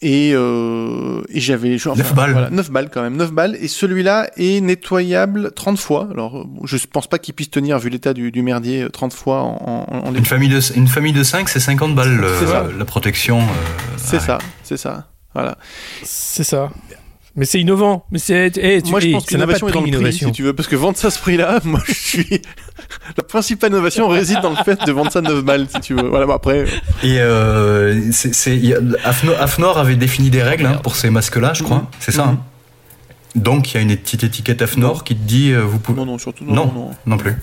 [0.00, 2.32] Et, et j'avais enfin, 9 balles.
[2.32, 3.56] Voilà, 9 balles quand même, 9 balles.
[3.60, 6.08] Et celui-là est nettoyable 30 fois.
[6.12, 9.12] Alors, euh, je pense pas qu'il puisse tenir, vu l'état du, du merdier, euh, 30
[9.12, 12.70] fois en, en, en Une famille de, une famille de 5, c'est 50 balles euh,
[12.78, 13.40] la protection.
[13.40, 13.44] euh,
[13.96, 14.22] C'est ouais.
[14.22, 15.08] ça, c'est ça.
[15.34, 15.56] Voilà.
[16.04, 16.70] C'est ça.
[17.34, 18.04] Mais c'est innovant.
[18.12, 18.52] Mais c'est.
[18.58, 20.52] eh, tu- moi, je eh, pense que l'innovation est dans le prix, si tu veux,
[20.52, 22.42] parce que vendre ça à ce prix-là, moi, je suis.
[23.16, 26.08] La principale innovation réside dans le fait de vendre ça 9 balles, si tu veux.
[26.08, 26.64] Voilà, bon, après.
[27.02, 28.60] Et euh, c'est,
[29.40, 31.78] Afnor avait défini des règles hein, pour ces masques-là, je crois.
[31.78, 31.86] Mhm.
[32.00, 32.26] C'est ça.
[32.26, 32.30] Mhm.
[32.32, 32.44] hein
[33.34, 35.98] Donc il y a une petite étiquette Afnor qui te dit euh, vous pouvez.
[35.98, 36.64] Non, non, surtout, non, Non.
[36.66, 36.72] non.
[36.88, 36.90] non.
[37.06, 37.34] Non plus.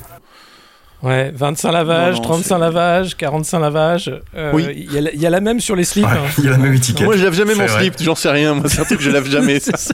[1.02, 4.12] Ouais, 25 lavages, Non, non, 35 c'est- lavages, 45 lavages.
[4.36, 4.68] Euh, Oui.
[4.76, 6.06] Il y, a la- il y a la même sur les slips.
[6.06, 6.30] Ouais, hein.
[6.38, 7.06] il y a la même étiquette.
[7.06, 7.80] Moi, je lave jamais mon vrai.
[7.80, 8.54] slip, j'en sais rien.
[8.56, 9.60] Moi, c'est un truc que je lave jamais.
[9.62, 9.72] ça.
[9.78, 9.94] C'est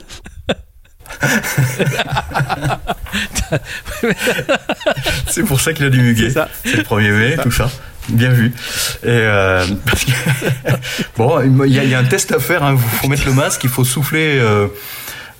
[5.28, 6.28] C'est pour ça qu'il a du muguet.
[6.28, 6.48] C'est ça.
[6.64, 7.70] C'est le 1er mai, tout ça.
[8.08, 8.52] Bien vu.
[9.02, 10.10] Et euh, parce que-
[11.16, 12.62] bon, il y, y a un test à faire.
[12.72, 14.68] Il faut mettre le masque, il faut souffler euh,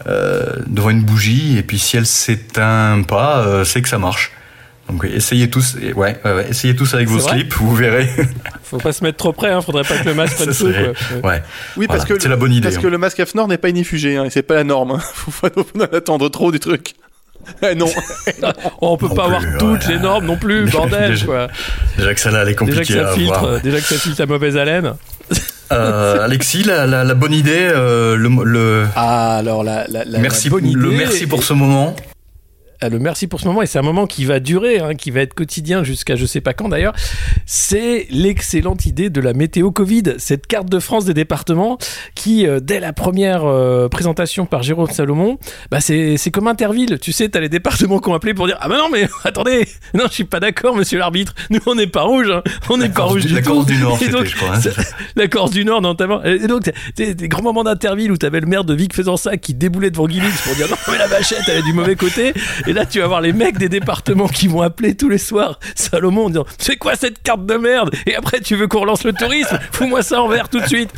[0.07, 4.33] euh, devant une bougie, et puis si elle s'éteint pas, euh, c'est que ça marche.
[4.89, 6.17] Donc essayez tous, et ouais,
[6.49, 8.09] essayez tous avec vos slips, vous verrez.
[8.63, 9.61] Faut pas se mettre trop près, hein.
[9.61, 10.53] faudrait pas que le masque prenne
[11.23, 11.31] quoi.
[11.31, 11.43] ouais.
[11.77, 12.69] Oui, parce Voilà, que c'est la bonne idée.
[12.69, 14.93] Parce que le masque AFNOR n'est pas inifugé, hein, et c'est pas la norme.
[14.93, 15.01] Hein.
[15.15, 15.51] Faut pas
[15.97, 16.95] attendre trop du truc.
[17.63, 17.87] Eh non.
[18.81, 19.95] On peut Non pas avoir toutes ouais.
[19.95, 21.49] les normes non plus, bordel Déjà- quoi.
[21.97, 23.61] Déjà que ça là, elle est Déjà que ça à filtre, avoir.
[23.61, 24.95] déjà que ça filtre la mauvaise haleine.
[25.73, 30.19] Euh, Alexis, la, la, la bonne idée, euh, le, le Ah alors la, la, la-
[30.21, 31.97] merci, la bonne le idée merci pour et- ce moment.
[32.81, 35.11] Ah, le merci pour ce moment, et c'est un moment qui va durer, hein, qui
[35.11, 36.95] va être quotidien jusqu'à je sais pas quand d'ailleurs,
[37.47, 41.79] c'est l'excellente idée de la météo Covid, cette carte de France des départements
[42.15, 45.39] qui, euh, dès la première euh, présentation par Jérôme Salomon,
[45.71, 48.69] bah c'est comme Interville, tu sais, t'as les départements qui ont appelé pour dire Ah
[48.69, 52.03] bah non, mais attendez, non, je suis pas d'accord, monsieur l'arbitre, nous on n'est pas
[52.03, 53.53] rouge, hein, on n'est pas rouge du- du la tout.
[53.55, 54.57] Corse du Nord, Et donc, je crois.
[54.57, 54.71] hein,
[55.17, 56.23] la Corse du Nord notamment.
[56.25, 59.37] Et donc, t'as des grands moments d'Interville où t'avais le maire de Vic faisant ça
[59.37, 62.35] qui déboulait devant Guilix pour dire non mais la vachette elle est du mauvais côté.
[62.67, 65.59] Et là tu vas voir les mecs des départements qui vont appeler tous les soirs
[65.75, 67.91] Salomon en disant c'est quoi cette carte de merde?
[68.07, 69.59] Et après tu veux qu'on relance le tourisme?
[69.73, 70.91] Fous-moi ça en vert tout de suite.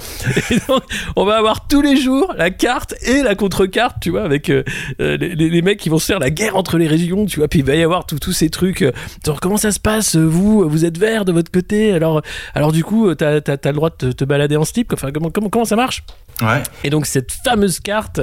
[0.51, 0.83] Et donc
[1.17, 4.63] on va avoir tous les jours la carte et la contre-carte, tu vois, avec euh,
[5.01, 7.49] euh, les, mecs qui vont se faire la guerre entre les régions, tu vois.
[7.49, 8.83] Puis il va y avoir tous ces trucs.
[8.83, 8.93] euh,
[9.25, 11.93] genre, comment ça se passe Vous, vous êtes vert de votre côté?
[11.93, 12.23] Alors,
[12.55, 14.95] alors du coup, t'as le droit de te, balader en slip?
[15.13, 16.05] Comment, comment ça marche?
[16.41, 16.63] Ouais.
[16.85, 18.21] Et donc cette fameuse carte,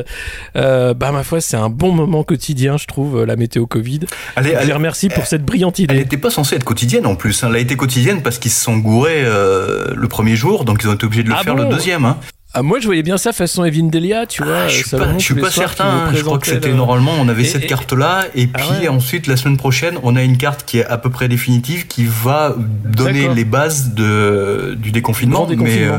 [0.56, 4.02] euh, bah ma foi, c'est un bon moment quotidien, je trouve, euh, la météo Covid.
[4.36, 5.96] Allez, Je les remercie pour cette brillante Elle idée.
[5.96, 7.44] n'était pas censée être quotidienne en plus.
[7.44, 7.48] hein.
[7.50, 10.90] Elle a été quotidienne parce qu'ils se sont gourés euh, le premier jour, donc ils
[10.90, 12.06] ont été obligés de le Ah faire bon le deuxième.
[12.06, 12.18] Hein.
[12.58, 14.60] Ah, moi, je voyais bien ça façon Evin Delia, tu vois.
[14.60, 16.14] Ah, je euh, suis pas, je suis pas soirs, qui certain.
[16.16, 18.70] Je crois que c'était le- normalement, on avait Et- cette et- carte-là, et Ah puis
[18.84, 18.88] ouais.
[18.88, 22.06] ensuite la semaine prochaine, on a une carte qui est à peu près définitive, qui
[22.06, 25.46] va donner les bases de, du déconfinement.
[25.58, 25.98] Mais euh,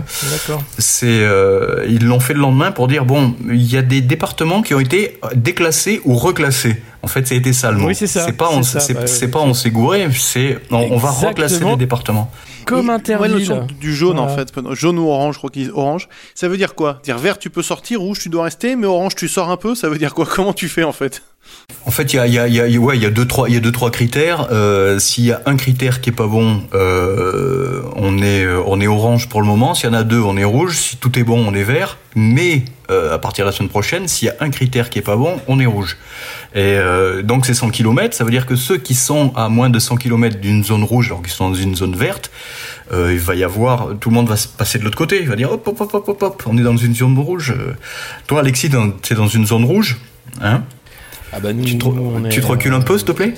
[0.79, 4.62] c'est, euh, ils l'ont fait le lendemain pour dire bon, il y a des départements
[4.62, 6.81] qui ont été déclassés ou reclassés.
[7.03, 7.88] En fait, ça a été ça le mot.
[7.88, 10.97] Oui, c'est ça, pas on, c'est bah, c'est pas on s'est gouré, c'est on, on
[10.97, 12.31] va reclasser les départements.
[12.66, 13.33] Comme Et- Interville.
[13.33, 14.33] Ouais, le son du jaune Voilà.
[14.33, 16.09] en fait, jaune ou orange, je crois qu'ils disent orange.
[16.35, 16.98] Ça veut dire quoi?
[17.05, 19.74] Dire vert tu peux sortir, rouge tu dois rester, mais orange tu sors un peu?
[19.74, 20.26] Ça veut dire quoi?
[20.26, 21.22] Comment tu fais en fait?
[21.87, 23.24] En fait, il y a, il y a, y a- ouais, il y a deux
[23.26, 24.48] trois, il y a deux trois critères.
[24.50, 28.81] Euh, S'il y a un critère qui est pas bon, euh, on est euh, on
[28.81, 29.74] est orange pour le moment.
[29.74, 30.76] S'il y en a deux, on est rouge.
[30.76, 31.98] Si tout est bon, on est vert.
[32.16, 35.03] Mais euh, à partir de la semaine prochaine, s'il y a un critère qui est
[35.03, 35.96] pas bon, on est rouge.
[36.55, 38.14] Et euh, donc c'est 100 km.
[38.16, 41.07] Ça veut dire que ceux qui sont à moins de 100 km d'une zone rouge,
[41.09, 42.31] alors qu'ils sont dans une zone verte,
[42.92, 45.18] euh, il va y avoir, tout le monde va se passer de l'autre côté.
[45.20, 46.42] Il va dire hop hop hop hop hop hop.
[46.46, 47.55] On est dans une zone rouge.
[48.27, 48.70] Toi, Alexis,
[49.03, 49.99] t'es dans une zone rouge,
[50.40, 50.62] hein?
[51.33, 53.12] Ah bah nous, tu te, nous, on tu est, te recules un peu, s'il te
[53.12, 53.35] plaît?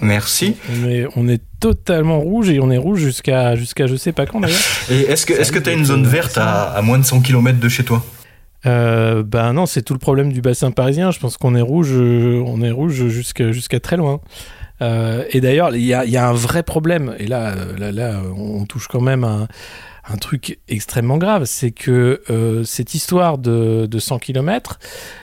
[0.00, 0.56] Merci.
[0.70, 4.26] On est, on est totalement rouge et on est rouge jusqu'à jusqu'à je sais pas
[4.26, 4.58] quand d'ailleurs.
[4.90, 6.98] Et est-ce que Ça est-ce que risque tu as une zone verte à, à moins
[6.98, 8.04] de 100 km de chez toi?
[8.64, 11.10] Ben non, c'est tout le problème du bassin parisien.
[11.10, 14.20] Je pense qu'on est rouge, on est rouge jusqu'à très loin.
[14.82, 17.14] Euh, et d'ailleurs, il y a, un vrai problème.
[17.18, 19.46] Et là, euh, là, on touche quand même un,
[20.08, 21.44] un truc extrêmement grave.
[21.44, 22.22] C'est que
[22.64, 24.78] cette histoire de, de 100 km,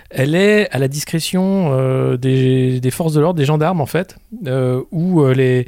[0.09, 4.17] elle est à la discrétion des, forces de l'ordre, des gendarmes en fait,
[4.91, 5.65] où les,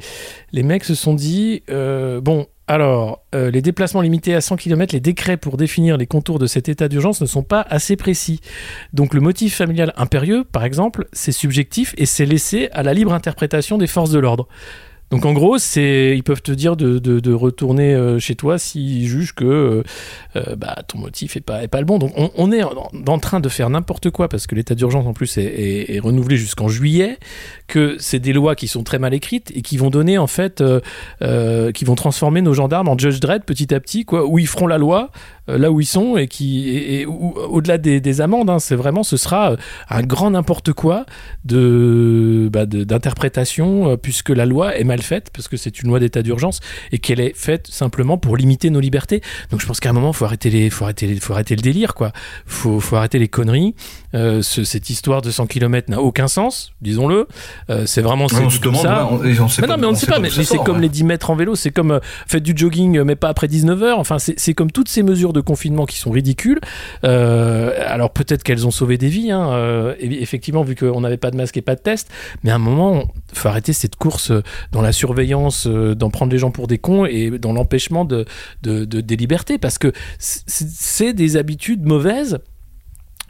[0.52, 5.36] mecs se sont dit bon, Alors, euh, les déplacements limités à 100 km, les décrets
[5.36, 8.40] pour définir les contours de cet état d'urgence ne sont pas assez précis.
[8.92, 13.12] Donc le motif familial impérieux, par exemple, c'est subjectif et c'est laissé à la libre
[13.14, 14.46] interprétation des forces de l'ordre.
[15.10, 19.84] Donc en gros, ils peuvent te dire de, retourner euh, chez toi s'ils jugent que
[20.36, 21.98] euh, bah, ton motif est pas, le bon.
[21.98, 25.36] Donc on, est en, train de faire n'importe quoi parce que l'état d'urgence en plus
[25.36, 27.18] est renouvelé jusqu'en juillet,
[27.72, 30.60] que c'est des lois qui sont très mal écrites et qui vont donner en fait,
[30.60, 30.80] euh,
[31.22, 34.46] euh, qui vont transformer nos gendarmes en judge dread petit à petit, quoi, où ils
[34.46, 35.10] feront la loi
[35.48, 39.16] euh, là où ils sont et qui au-delà des, des amendes, hein, c'est vraiment ce
[39.16, 39.56] sera
[39.88, 41.06] un grand n'importe quoi
[41.46, 46.20] de bah, d'interprétation puisque la loi est mal faite parce que c'est une loi d'état
[46.20, 46.60] d'urgence
[46.92, 49.22] et qu'elle est faite simplement pour limiter nos libertés.
[49.50, 51.94] Donc je pense qu'à un moment faut arrêter les faut arrêter faut arrêter le délire
[51.94, 52.12] quoi.
[52.44, 53.74] Faut faut arrêter les conneries.
[54.14, 57.26] Euh, ce- cette histoire de 100 km n'a aucun sens, disons-le.
[57.70, 59.08] Euh, c'est vraiment c'est on se demande, ça.
[59.10, 60.82] on, on sait Mais pas, non, mais on ne sait pas, mais, c'est comme ouais.
[60.82, 63.94] les 10 mètres en vélo, c'est comme euh, faites du jogging, mais pas après 19h.
[63.96, 66.60] Enfin, c'est comme toutes ces mesures de confinement qui sont ridicules.
[67.02, 71.56] Alors peut-être qu'elles ont sauvé des vies, hein, effectivement, vu qu'on n'avait pas de masque
[71.56, 72.10] et pas de test,
[72.42, 74.32] mais à un moment, il faut arrêter cette course
[74.72, 78.24] dans la surveillance, d'en prendre les gens pour des cons et dans l'empêchement de,
[78.62, 82.38] de- de- des libertés, parce que c'est des habitudes mauvaises.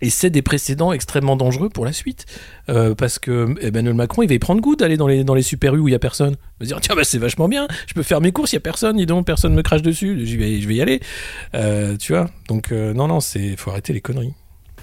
[0.03, 2.27] Et c'est des précédents extrêmement dangereux pour la suite.
[2.69, 5.43] Euh, parce que Emmanuel Macron, il va y prendre goût d'aller dans les, dans les
[5.43, 6.35] super U où il y a personne.
[6.61, 8.57] Il va se dire, tiens, bah, c'est vachement bien, je peux faire mes courses, il
[8.57, 11.01] y a personne, dis donc, personne me crache dessus, je vais, vais y aller.
[11.55, 14.35] Euh, tu vois Donc, euh, non, non, c'est faut arrêter les conneries.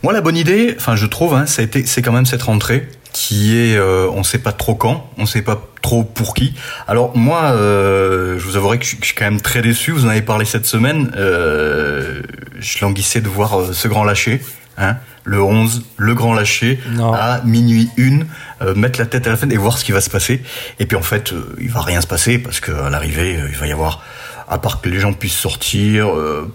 [0.03, 3.77] Moi, la bonne idée, enfin, je trouve, hein, c'est quand même cette rentrée qui est,
[3.77, 6.53] on sait pas trop quand, on sait pas trop pour qui.
[6.87, 9.91] Alors moi, je vous avouerai que je, suis- quand même très déçu.
[9.91, 11.11] Vous en avez parlé cette semaine.
[11.15, 14.39] Je languissais de voir ce grand lâcher,
[14.79, 17.13] hein, le 11, le grand lâcher Non.
[17.13, 18.25] à minuit une,
[18.61, 20.41] euh, mettre la tête à la fenêtre et voir ce qui va se passer.
[20.79, 23.57] Et puis en fait, euh, il va rien se passer parce qu'à l'arrivée, euh, il
[23.57, 24.01] va y avoir
[24.47, 26.07] à part que les gens puissent sortir,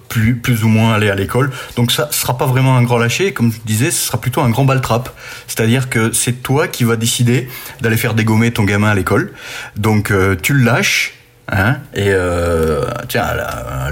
[0.09, 1.53] plus, plus ou moins aller à l'école.
[1.77, 4.51] Donc ça sera pas vraiment un grand lâcher, comme je disais, ce sera plutôt un
[4.51, 5.11] grand baltrap.
[5.47, 7.49] C'est-à-dire que c'est toi qui vas décider
[7.83, 9.31] d'aller faire dégommer ton gamin à l'école.
[9.77, 11.15] Donc tu le lâches.
[11.53, 13.23] Hein, et euh, tiens,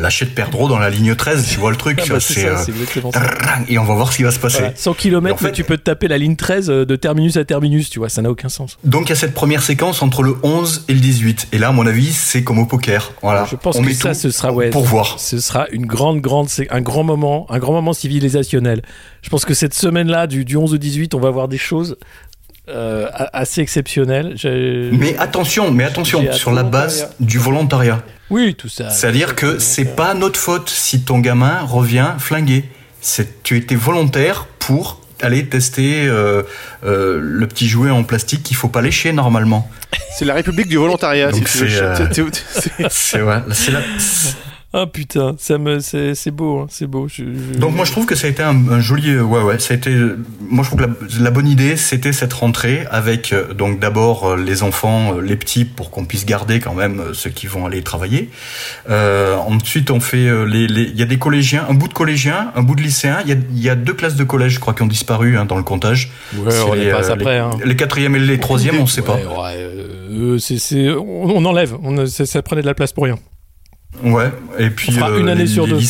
[0.01, 2.57] lâcher de perdreau dans la ligne 13, tu vois le truc, Ah bah, c'est euh,
[3.69, 4.59] et on va voir ce qui va se passer.
[4.61, 7.37] Voilà, 100 km, en fait- tu peux te taper la ligne 13 euh, de terminus
[7.37, 8.79] à terminus, tu vois, ça n'a aucun sens.
[8.85, 11.49] Donc il y a cette première séquence entre le 11 et le 18.
[11.53, 13.13] Et là, à mon avis, c'est comme au poker.
[13.21, 13.47] Voilà.
[13.51, 15.21] Je pense on que met ça, ce sera ouais, pour voir.
[15.21, 18.81] Ce sera une grande, grande, un grand moment, un grand moment civilisationnel.
[19.21, 21.97] Je pense que cette semaine-là, du, du 11 au 18, on va voir des choses
[22.69, 24.33] euh, assez exceptionnelles.
[24.37, 28.03] J'ai- Mais attention, mais attention, sur la base du volontariat.
[28.31, 28.91] oui, tout ça.
[28.91, 32.65] C'est-à-dire que c'est pas notre faute si ton gamin revient flingué.
[33.43, 36.43] Tu étais volontaire pour aller tester euh,
[36.85, 39.69] euh, le petit jouet en plastique qu'il faut pas lécher normalement.
[40.17, 41.33] C'est la République du volontariat.
[41.33, 41.97] Si c'est, euh,
[43.73, 43.81] la-
[44.75, 47.07] Ah putain, ça me, c'est, c'est beau, hein, c'est beau.
[47.07, 49.43] Je- je- Donc moi je trouve que ça a été un, un joli euh, ouais
[49.43, 49.95] ouais ça a été
[50.41, 54.31] moi je trouve que la, la bonne idée c'était cette rentrée avec euh, donc d'abord
[54.31, 57.83] euh, les enfants les petits pour qu'on puisse garder quand même ceux qui vont aller
[57.83, 58.31] travailler
[58.89, 62.51] euh, ensuite on fait les les- il y a des collégiens un bout de collégiens
[62.57, 64.61] un bout de lycéens il y a, il y a deux classes de collège je
[64.61, 67.13] crois qui ont disparu hein, dans le comptage Ouais, C'est on les, est pas euh,
[67.13, 67.35] après.
[67.35, 67.51] les, hein.
[67.65, 71.45] les quatrièmes et les troisièmes on sait pas Ouais, ouais, euh, c'est, c'est, on, on
[71.45, 73.19] enlève, on, ça, ça prenait de la place pour rien.
[74.03, 75.81] Ouais, et puis On fera euh, une année les, sur les deux.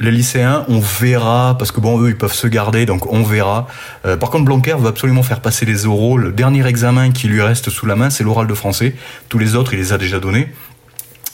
[0.00, 3.66] les lycéens, on verra, parce que bon, eux, ils peuvent se garder, donc on verra.
[4.04, 6.18] Euh, par contre, Blanquer veut absolument faire passer les oraux.
[6.18, 8.94] Le dernier examen qui lui reste sous la main, c'est l'oral de français.
[9.28, 10.52] Tous les autres, il les a déjà donnés.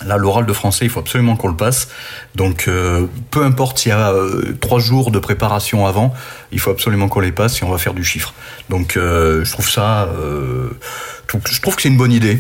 [0.07, 1.89] Là, l'oral de français, il faut absolument qu'on le passe.
[2.37, 6.15] Donc, euh, peu importe s'il y a euh, trois jours de préparation avant,
[6.53, 8.33] il faut absolument qu'on les passe et on va faire du chiffre.
[8.69, 10.69] Donc, euh, je trouve ça, euh,
[11.23, 12.39] je trouve- je trouve que c'est une bonne idée.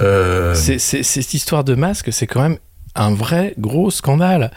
[0.00, 2.58] Euh, C'est, c'est- cette histoire de masque, c'est quand même
[2.94, 4.50] un vrai gros scandale.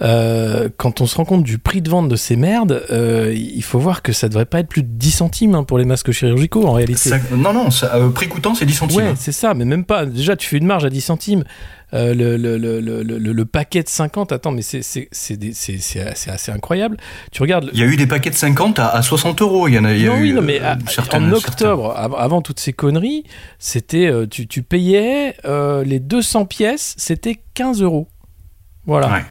[0.00, 3.62] Euh, quand on se rend compte du prix de vente de ces merdes, euh, il
[3.64, 6.12] faut voir que ça devrait pas être plus de 10 centimes hein, pour les masques
[6.12, 7.08] chirurgicaux en réalité.
[7.10, 8.98] ça- non, non, ça, euh, prix coûtant, c'est 10 centimes.
[8.98, 10.06] Ouais, c'est ça, mais même pas.
[10.06, 11.42] Déjà, tu fais une marge à 10 centimes.
[11.94, 14.80] Euh, le, le, le, le, le- le paquet de 50, attends, mais c'est
[16.30, 16.96] assez incroyable.
[17.32, 17.70] Tu regardes.
[17.72, 19.68] Il y a eu des paquets de 50 à, à 60 euros.
[19.68, 21.32] Il y en a, il y a non, eu, oui, non, mais euh, à- en
[21.32, 23.24] octobre, av- avant toutes ces conneries,
[23.58, 28.06] c'était tu, tu payais euh, les 200 pièces, c'était 15 euros.
[28.86, 29.08] Voilà.
[29.10, 29.24] Ouais.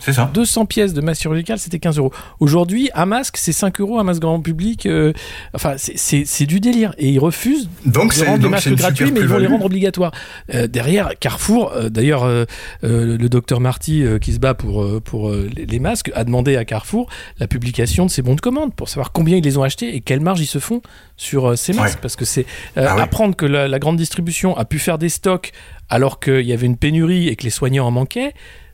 [0.00, 0.30] C'est ça.
[0.34, 2.12] 200 pièces de masque chirurgical, c'était 15 euros.
[2.40, 4.86] Aujourd'hui, un masque, c'est 5 euros, un masque grand public.
[4.86, 5.12] euh,
[5.54, 6.94] enfin, c'est- du délire.
[6.98, 10.12] Et ils refusent Donc de rendre les masques gratuits, mais ils vont les rendre obligatoires.
[10.54, 12.26] Euh, derrière, Carrefour, euh, d'ailleurs,
[12.82, 17.08] le docteur Marty, qui se bat pour, pour les, masques, a demandé à Carrefour
[17.38, 20.00] la publication de ces bons de commande pour savoir combien ils les ont achetés et
[20.00, 20.80] quelle marge ils se font
[21.16, 21.96] sur ces masques.
[21.96, 22.00] Ouais.
[22.02, 23.02] Parce que c'est Ah ouais.
[23.02, 25.52] apprendre que la, la grande distribution a pu faire des stocks
[25.88, 28.32] alors qu'il y avait une pénurie et que les soignants en manquaient.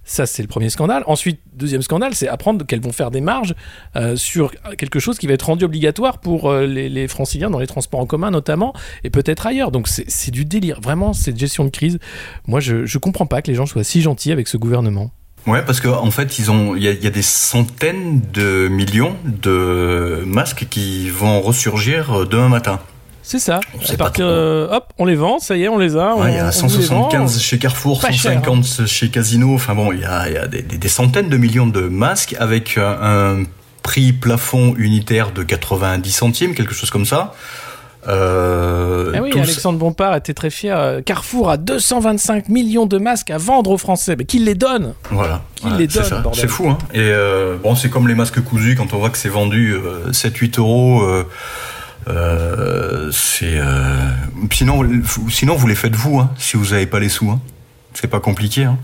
[0.09, 1.03] Ça, c'est le premier scandale.
[1.07, 3.57] Ensuite, deuxième scandale, c'est apprendre qu'elles vont faire des marges
[3.97, 7.67] euh, sur quelque chose qui va être rendu obligatoire pour euh, les, franciliens dans les
[7.67, 9.73] transports en commun notamment, et peut-être ailleurs.
[9.73, 10.81] Donc c'est du délire.
[10.81, 11.99] Vraiment, cette gestion de crise,
[12.47, 15.11] moi, je, je comprends pas que les gens soient si gentils avec ce gouvernement.
[15.49, 16.45] Ouais, parce qu'en en fait, il
[16.79, 22.81] y, y a des centaines de millions de masques qui vont ressurgir euh, demain matin.
[23.29, 23.59] C'est ça.
[23.89, 26.15] À partir, euh, hop, on les vend, ça y est, on les a.
[26.15, 27.11] Ouais, il y a on vous les vend.
[27.11, 28.43] 175 chez Carrefour, Pas cher, hein.
[28.45, 29.53] 150 chez Casino.
[29.53, 32.79] Enfin bon, il y a, il y a des, centaines de millions de masques avec
[32.79, 32.99] un,
[33.41, 33.43] un
[33.83, 37.35] prix plafond unitaire de 90 centimes, quelque chose comme ça.
[38.09, 40.79] Euh, Ah oui, tous- Alexandre Bompard était très fier.
[40.79, 44.15] Euh, Carrefour a 225 millions de masques à vendre aux Français.
[44.17, 46.79] Mais qui les donne Voilà, Qui Voilà, les c'est donne, C'est fou, hein.
[46.95, 50.13] Et euh, bon, c'est comme les masques cousus quand on voit que c'est vendu euh,
[50.13, 51.03] 7-8 euros.
[51.03, 51.25] euh,
[52.09, 54.11] euh, c'est euh,
[54.53, 54.83] sinon,
[55.31, 57.31] sinon vous les faites vous, hein, si vous n'avez pas les sous.
[57.31, 57.41] Hein.
[57.95, 58.65] C'est pas compliqué.
[58.65, 58.79] Hein.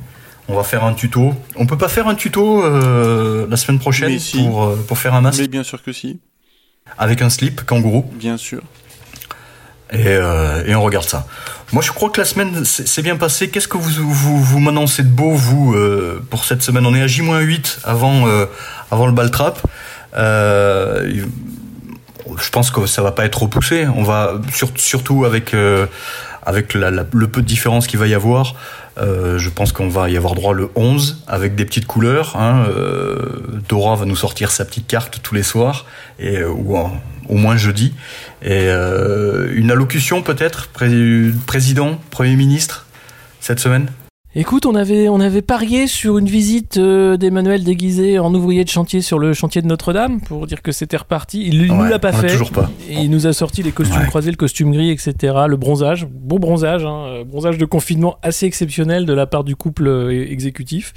[0.48, 1.34] On va faire un tuto.
[1.56, 4.42] On peut pas faire un tuto euh, la semaine prochaine si.
[4.42, 5.40] pour euh, pour faire un masque?
[5.40, 6.18] Mais bien sûr que si,
[6.98, 8.60] avec un slip kangourou bien sûr.
[9.92, 11.26] et, euh, et on regarde ça.
[11.72, 13.48] Moi, je crois que la semaine s'est bien passée.
[13.48, 16.84] Qu'est-ce que vous vous, vous m'annoncez de beau, vous, euh, pour cette semaine?
[16.84, 18.44] On est à J-8 avant, euh,
[18.90, 19.58] avant le bal trap.
[22.40, 23.86] Je pense que ça va pas être repoussé.
[23.96, 25.86] On va sur- surtout avec euh,
[26.44, 28.54] avec le peu de différence qu'il va y avoir.
[28.98, 32.36] euh, je pense qu'on va y avoir droit le 11 avec des petites couleurs.
[32.36, 35.86] Hein, euh, Dora va nous sortir sa petite carte tous les soirs
[36.18, 36.76] et ou
[37.28, 37.94] au moins jeudi.
[38.42, 42.86] Et une allocution peut-être, pré- président, premier ministre
[43.40, 43.86] cette semaine?
[44.34, 48.68] Écoute, on avait, on avait parié sur une visite euh, d'Emmanuel déguisé en ouvrier de
[48.70, 51.46] chantier sur le chantier de Notre-Dame pour dire que c'était reparti.
[51.46, 52.28] Il, nous Ouais, l'a pas fait.
[52.28, 52.70] toujours pas.
[52.88, 54.06] Et il nous a sorti les costumes Ouais.
[54.06, 55.34] croisés, le costume gris, etc.
[55.48, 59.54] Le bronzage, beau bronzage, hein, euh, bronzage de confinement assez exceptionnel de la part du
[59.54, 60.94] couple euh, exécutif.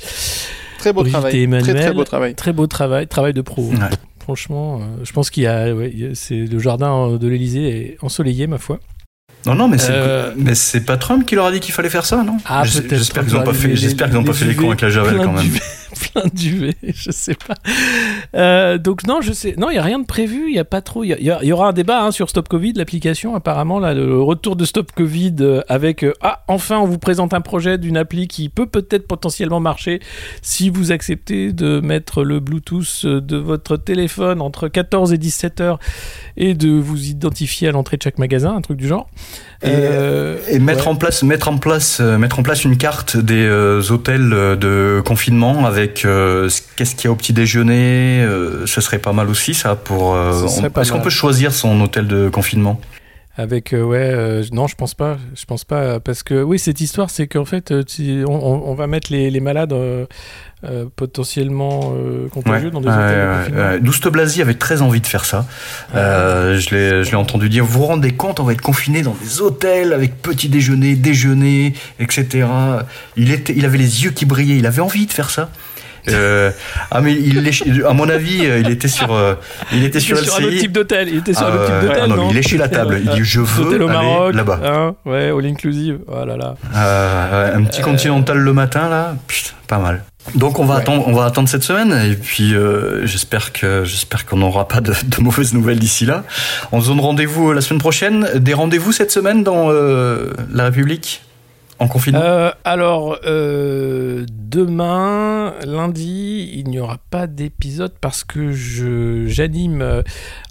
[0.79, 1.41] Très beau Brigitte travail.
[1.43, 1.75] Emmanuel.
[1.75, 2.35] Très très beau travail.
[2.35, 3.63] Très beau travail, travail de pro.
[3.63, 3.77] Ouais.
[4.19, 5.67] Franchement, euh, je pense qu'il y a,
[6.13, 8.79] c'est le jardin de l'Elysée est ensoleillé ma foi.
[9.45, 11.89] Non, non, mais c'est Euh, mais c'est pas Trump qui leur a dit qu'il fallait
[11.89, 12.37] faire ça, non?
[12.45, 12.63] Ah.
[12.65, 14.67] J'espère qu'ils n'ont pas Les- fait, les- j'espère qu'ils ont pas les fait les cons
[14.67, 15.45] avec la javel quand même.
[16.11, 17.55] plein duvet, je sais pas.
[18.35, 20.65] Euh, donc non, je sais, non, il y a rien de prévu, il y a
[20.65, 21.03] pas trop.
[21.03, 24.55] Il y, y aura un débat hein, sur Stop Covid, l'application apparemment là, le retour
[24.55, 28.27] de Stop Covid euh, avec euh, ah enfin on vous présente un projet d'une appli
[28.27, 29.99] qui peut peut-être potentiellement marcher
[30.41, 35.79] si vous acceptez de mettre le Bluetooth de votre téléphone entre 14 et 17 heures
[36.37, 39.09] et de vous identifier à l'entrée de chaque magasin, un truc du genre.
[39.63, 40.91] Et, Euh, et mettre ouais.
[40.91, 45.01] en place, mettre en place, euh, mettre en place une carte des euh, hôtels de
[45.05, 48.25] confinement avec ce- qu'est-ce qu'il y a au petit déjeuner.
[48.65, 50.15] ce serait pas mal aussi ça pour.
[50.17, 52.79] Est-ce qu'on peut choisir son hôtel de confinement?
[53.37, 56.79] Avec euh, ouais euh, non je pense pas je pense pas parce que oui cette
[56.79, 60.05] histoire c'est qu'en fait tu- on, on- on va mettre les, les malades euh,
[60.69, 63.81] euh, potentiellement euh, contagieux dans des hôtels.
[63.81, 65.45] Douste Blasi avait très envie de faire ça.
[65.95, 67.65] Euh, je l'ai, je l'ai entendu dire.
[67.65, 71.73] Vous vous rendez compte, on va être confiné dans des hôtels avec petit déjeuner, déjeuner,
[71.99, 72.47] etc.
[73.17, 74.57] Il était, il avait les yeux qui brillaient.
[74.57, 75.49] Il avait envie de faire ça.
[76.09, 76.51] Euh,
[76.91, 79.33] ah mais il, à mon avis, euh, il était sur, euh,
[79.73, 81.55] il était Il sur était sur un autre type d'hôtel il était sur Ah, un
[81.55, 83.01] autre type d'hôtel ah non, non il léchait la table.
[83.03, 84.59] Il dit, je veux au aller Maroc là-bas.
[84.63, 89.53] hein, ouais all inclusive oh là là Euh, un petit continental le matin là, putain,
[89.67, 90.03] pas mal.
[90.33, 90.81] Donc on va Ouais.
[90.81, 94.81] attendre, on va attendre cette semaine et puis euh, j'espère que j'espère qu'on n'aura pas
[94.81, 96.23] de, de mauvaises nouvelles d'ici là.
[96.71, 98.27] On se donne rendez-vous la semaine prochaine.
[98.35, 101.21] Des rendez-vous cette semaine dans euh, la République?
[101.77, 102.21] En confinement?
[102.23, 110.01] Euh, alors, euh, demain, lundi, il n'y aura pas d'épisode parce que je j'anime euh,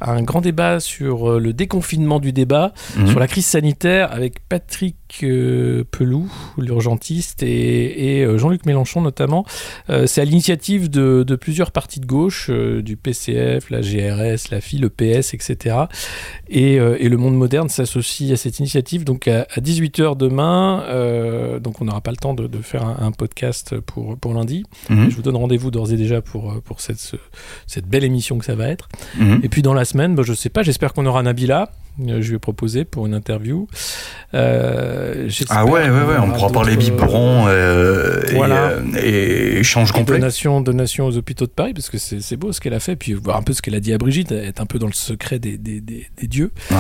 [0.02, 3.08] un grand débat sur euh, le déconfinement du débat, Mhm.
[3.08, 9.44] sur la crise sanitaire avec Patrick euh, Pelou, l'urgentiste, et, et, euh, Jean-Luc Mélenchon notamment.
[9.90, 14.60] Euh, C'est à l'initiative de, de plusieurs partis de gauche, du PCF, la GRS, la
[14.60, 15.76] FI, le PS, etc.
[16.48, 19.04] Et, et le monde moderne s'associe à cette initiative.
[19.04, 23.12] Donc à, 18h demain, donc on n'aura pas le temps de, de faire un, un
[23.12, 24.64] podcast pour, pour lundi.
[24.90, 25.10] Mhm.
[25.10, 27.16] Je vous donne rendez-vous d'ores et déjà pour, pour cette, ce-
[27.66, 28.88] cette belle émission que ça va être.
[29.18, 29.40] Mhm.
[29.42, 31.70] Et puis dans la semaine, bah, je sais pas, j'espère qu'on aura Nabila.
[32.00, 33.68] Euh, Je lui ai proposé pour une interview.
[34.34, 38.56] Euh, Ah ouais, ouais, on pourra parler biberon euh, et, Voilà.
[38.70, 40.18] euh, et échange Et complet.
[40.18, 43.12] Donation, donation aux hôpitaux de Paris, parce que c'est beau ce qu'elle a fait, puis
[43.12, 45.38] voir un peu ce qu'elle a dit à Brigitte, être un peu dans le secret
[45.38, 46.50] des, des, des, des dieux.
[46.72, 46.76] Ouais.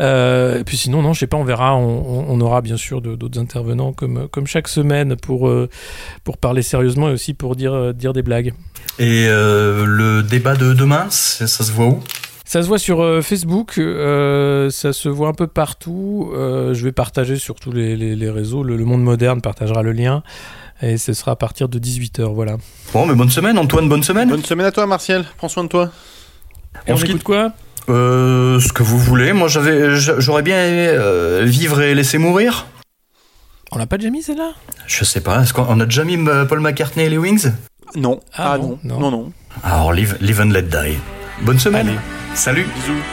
[0.00, 3.00] Euh, et puis sinon, non, je sais pas, on verra, on, on- aura bien sûr
[3.00, 5.50] d'autres intervenants comme, comme chaque semaine pour,
[6.24, 8.52] pour parler sérieusement et aussi pour dire, dire des blagues.
[8.98, 12.00] Et le débat de demain, ça se voit où?
[12.48, 16.30] Ça se voit sur euh, Facebook, euh, ça se voit un peu partout.
[16.32, 18.62] euh, je vais partager sur tous les, les- les réseaux.
[18.62, 20.22] Le, Le Monde Moderne partagera le lien.
[20.80, 22.56] Et ce sera à partir de 18h, voilà.
[22.92, 24.28] Bon, mais bonne semaine, Antoine, bonne semaine.
[24.28, 25.24] Bonne semaine à toi, Martial.
[25.38, 25.90] Prends soin de toi.
[26.86, 27.52] Et on, se écoute quoi?
[27.88, 29.32] Euh, ce que vous voulez.
[29.32, 32.66] Moi, j'avais, j'a- j'aurais bien aimé euh, vivre et laisser mourir.
[33.72, 34.52] On l'a pas déjà mis celle-là?
[34.86, 35.42] Je sais pas.
[35.42, 36.16] Est-ce qu'on on a déjà mis
[36.48, 37.50] Paul McCartney et les Wings?
[37.96, 38.20] Non.
[38.34, 39.00] Ah, Ah, non, non.
[39.00, 39.00] non.
[39.00, 39.32] Non, non.
[39.64, 40.98] Alors, live, live and let die.
[41.42, 41.88] Bonne semaine.
[41.88, 42.00] Allez.
[42.34, 42.66] Salut.
[42.74, 43.04] Bisous.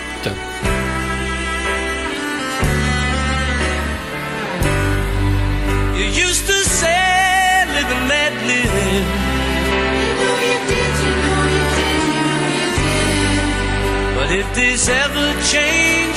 [5.98, 9.08] You used to say, live and let live.
[14.16, 16.13] But if this ever change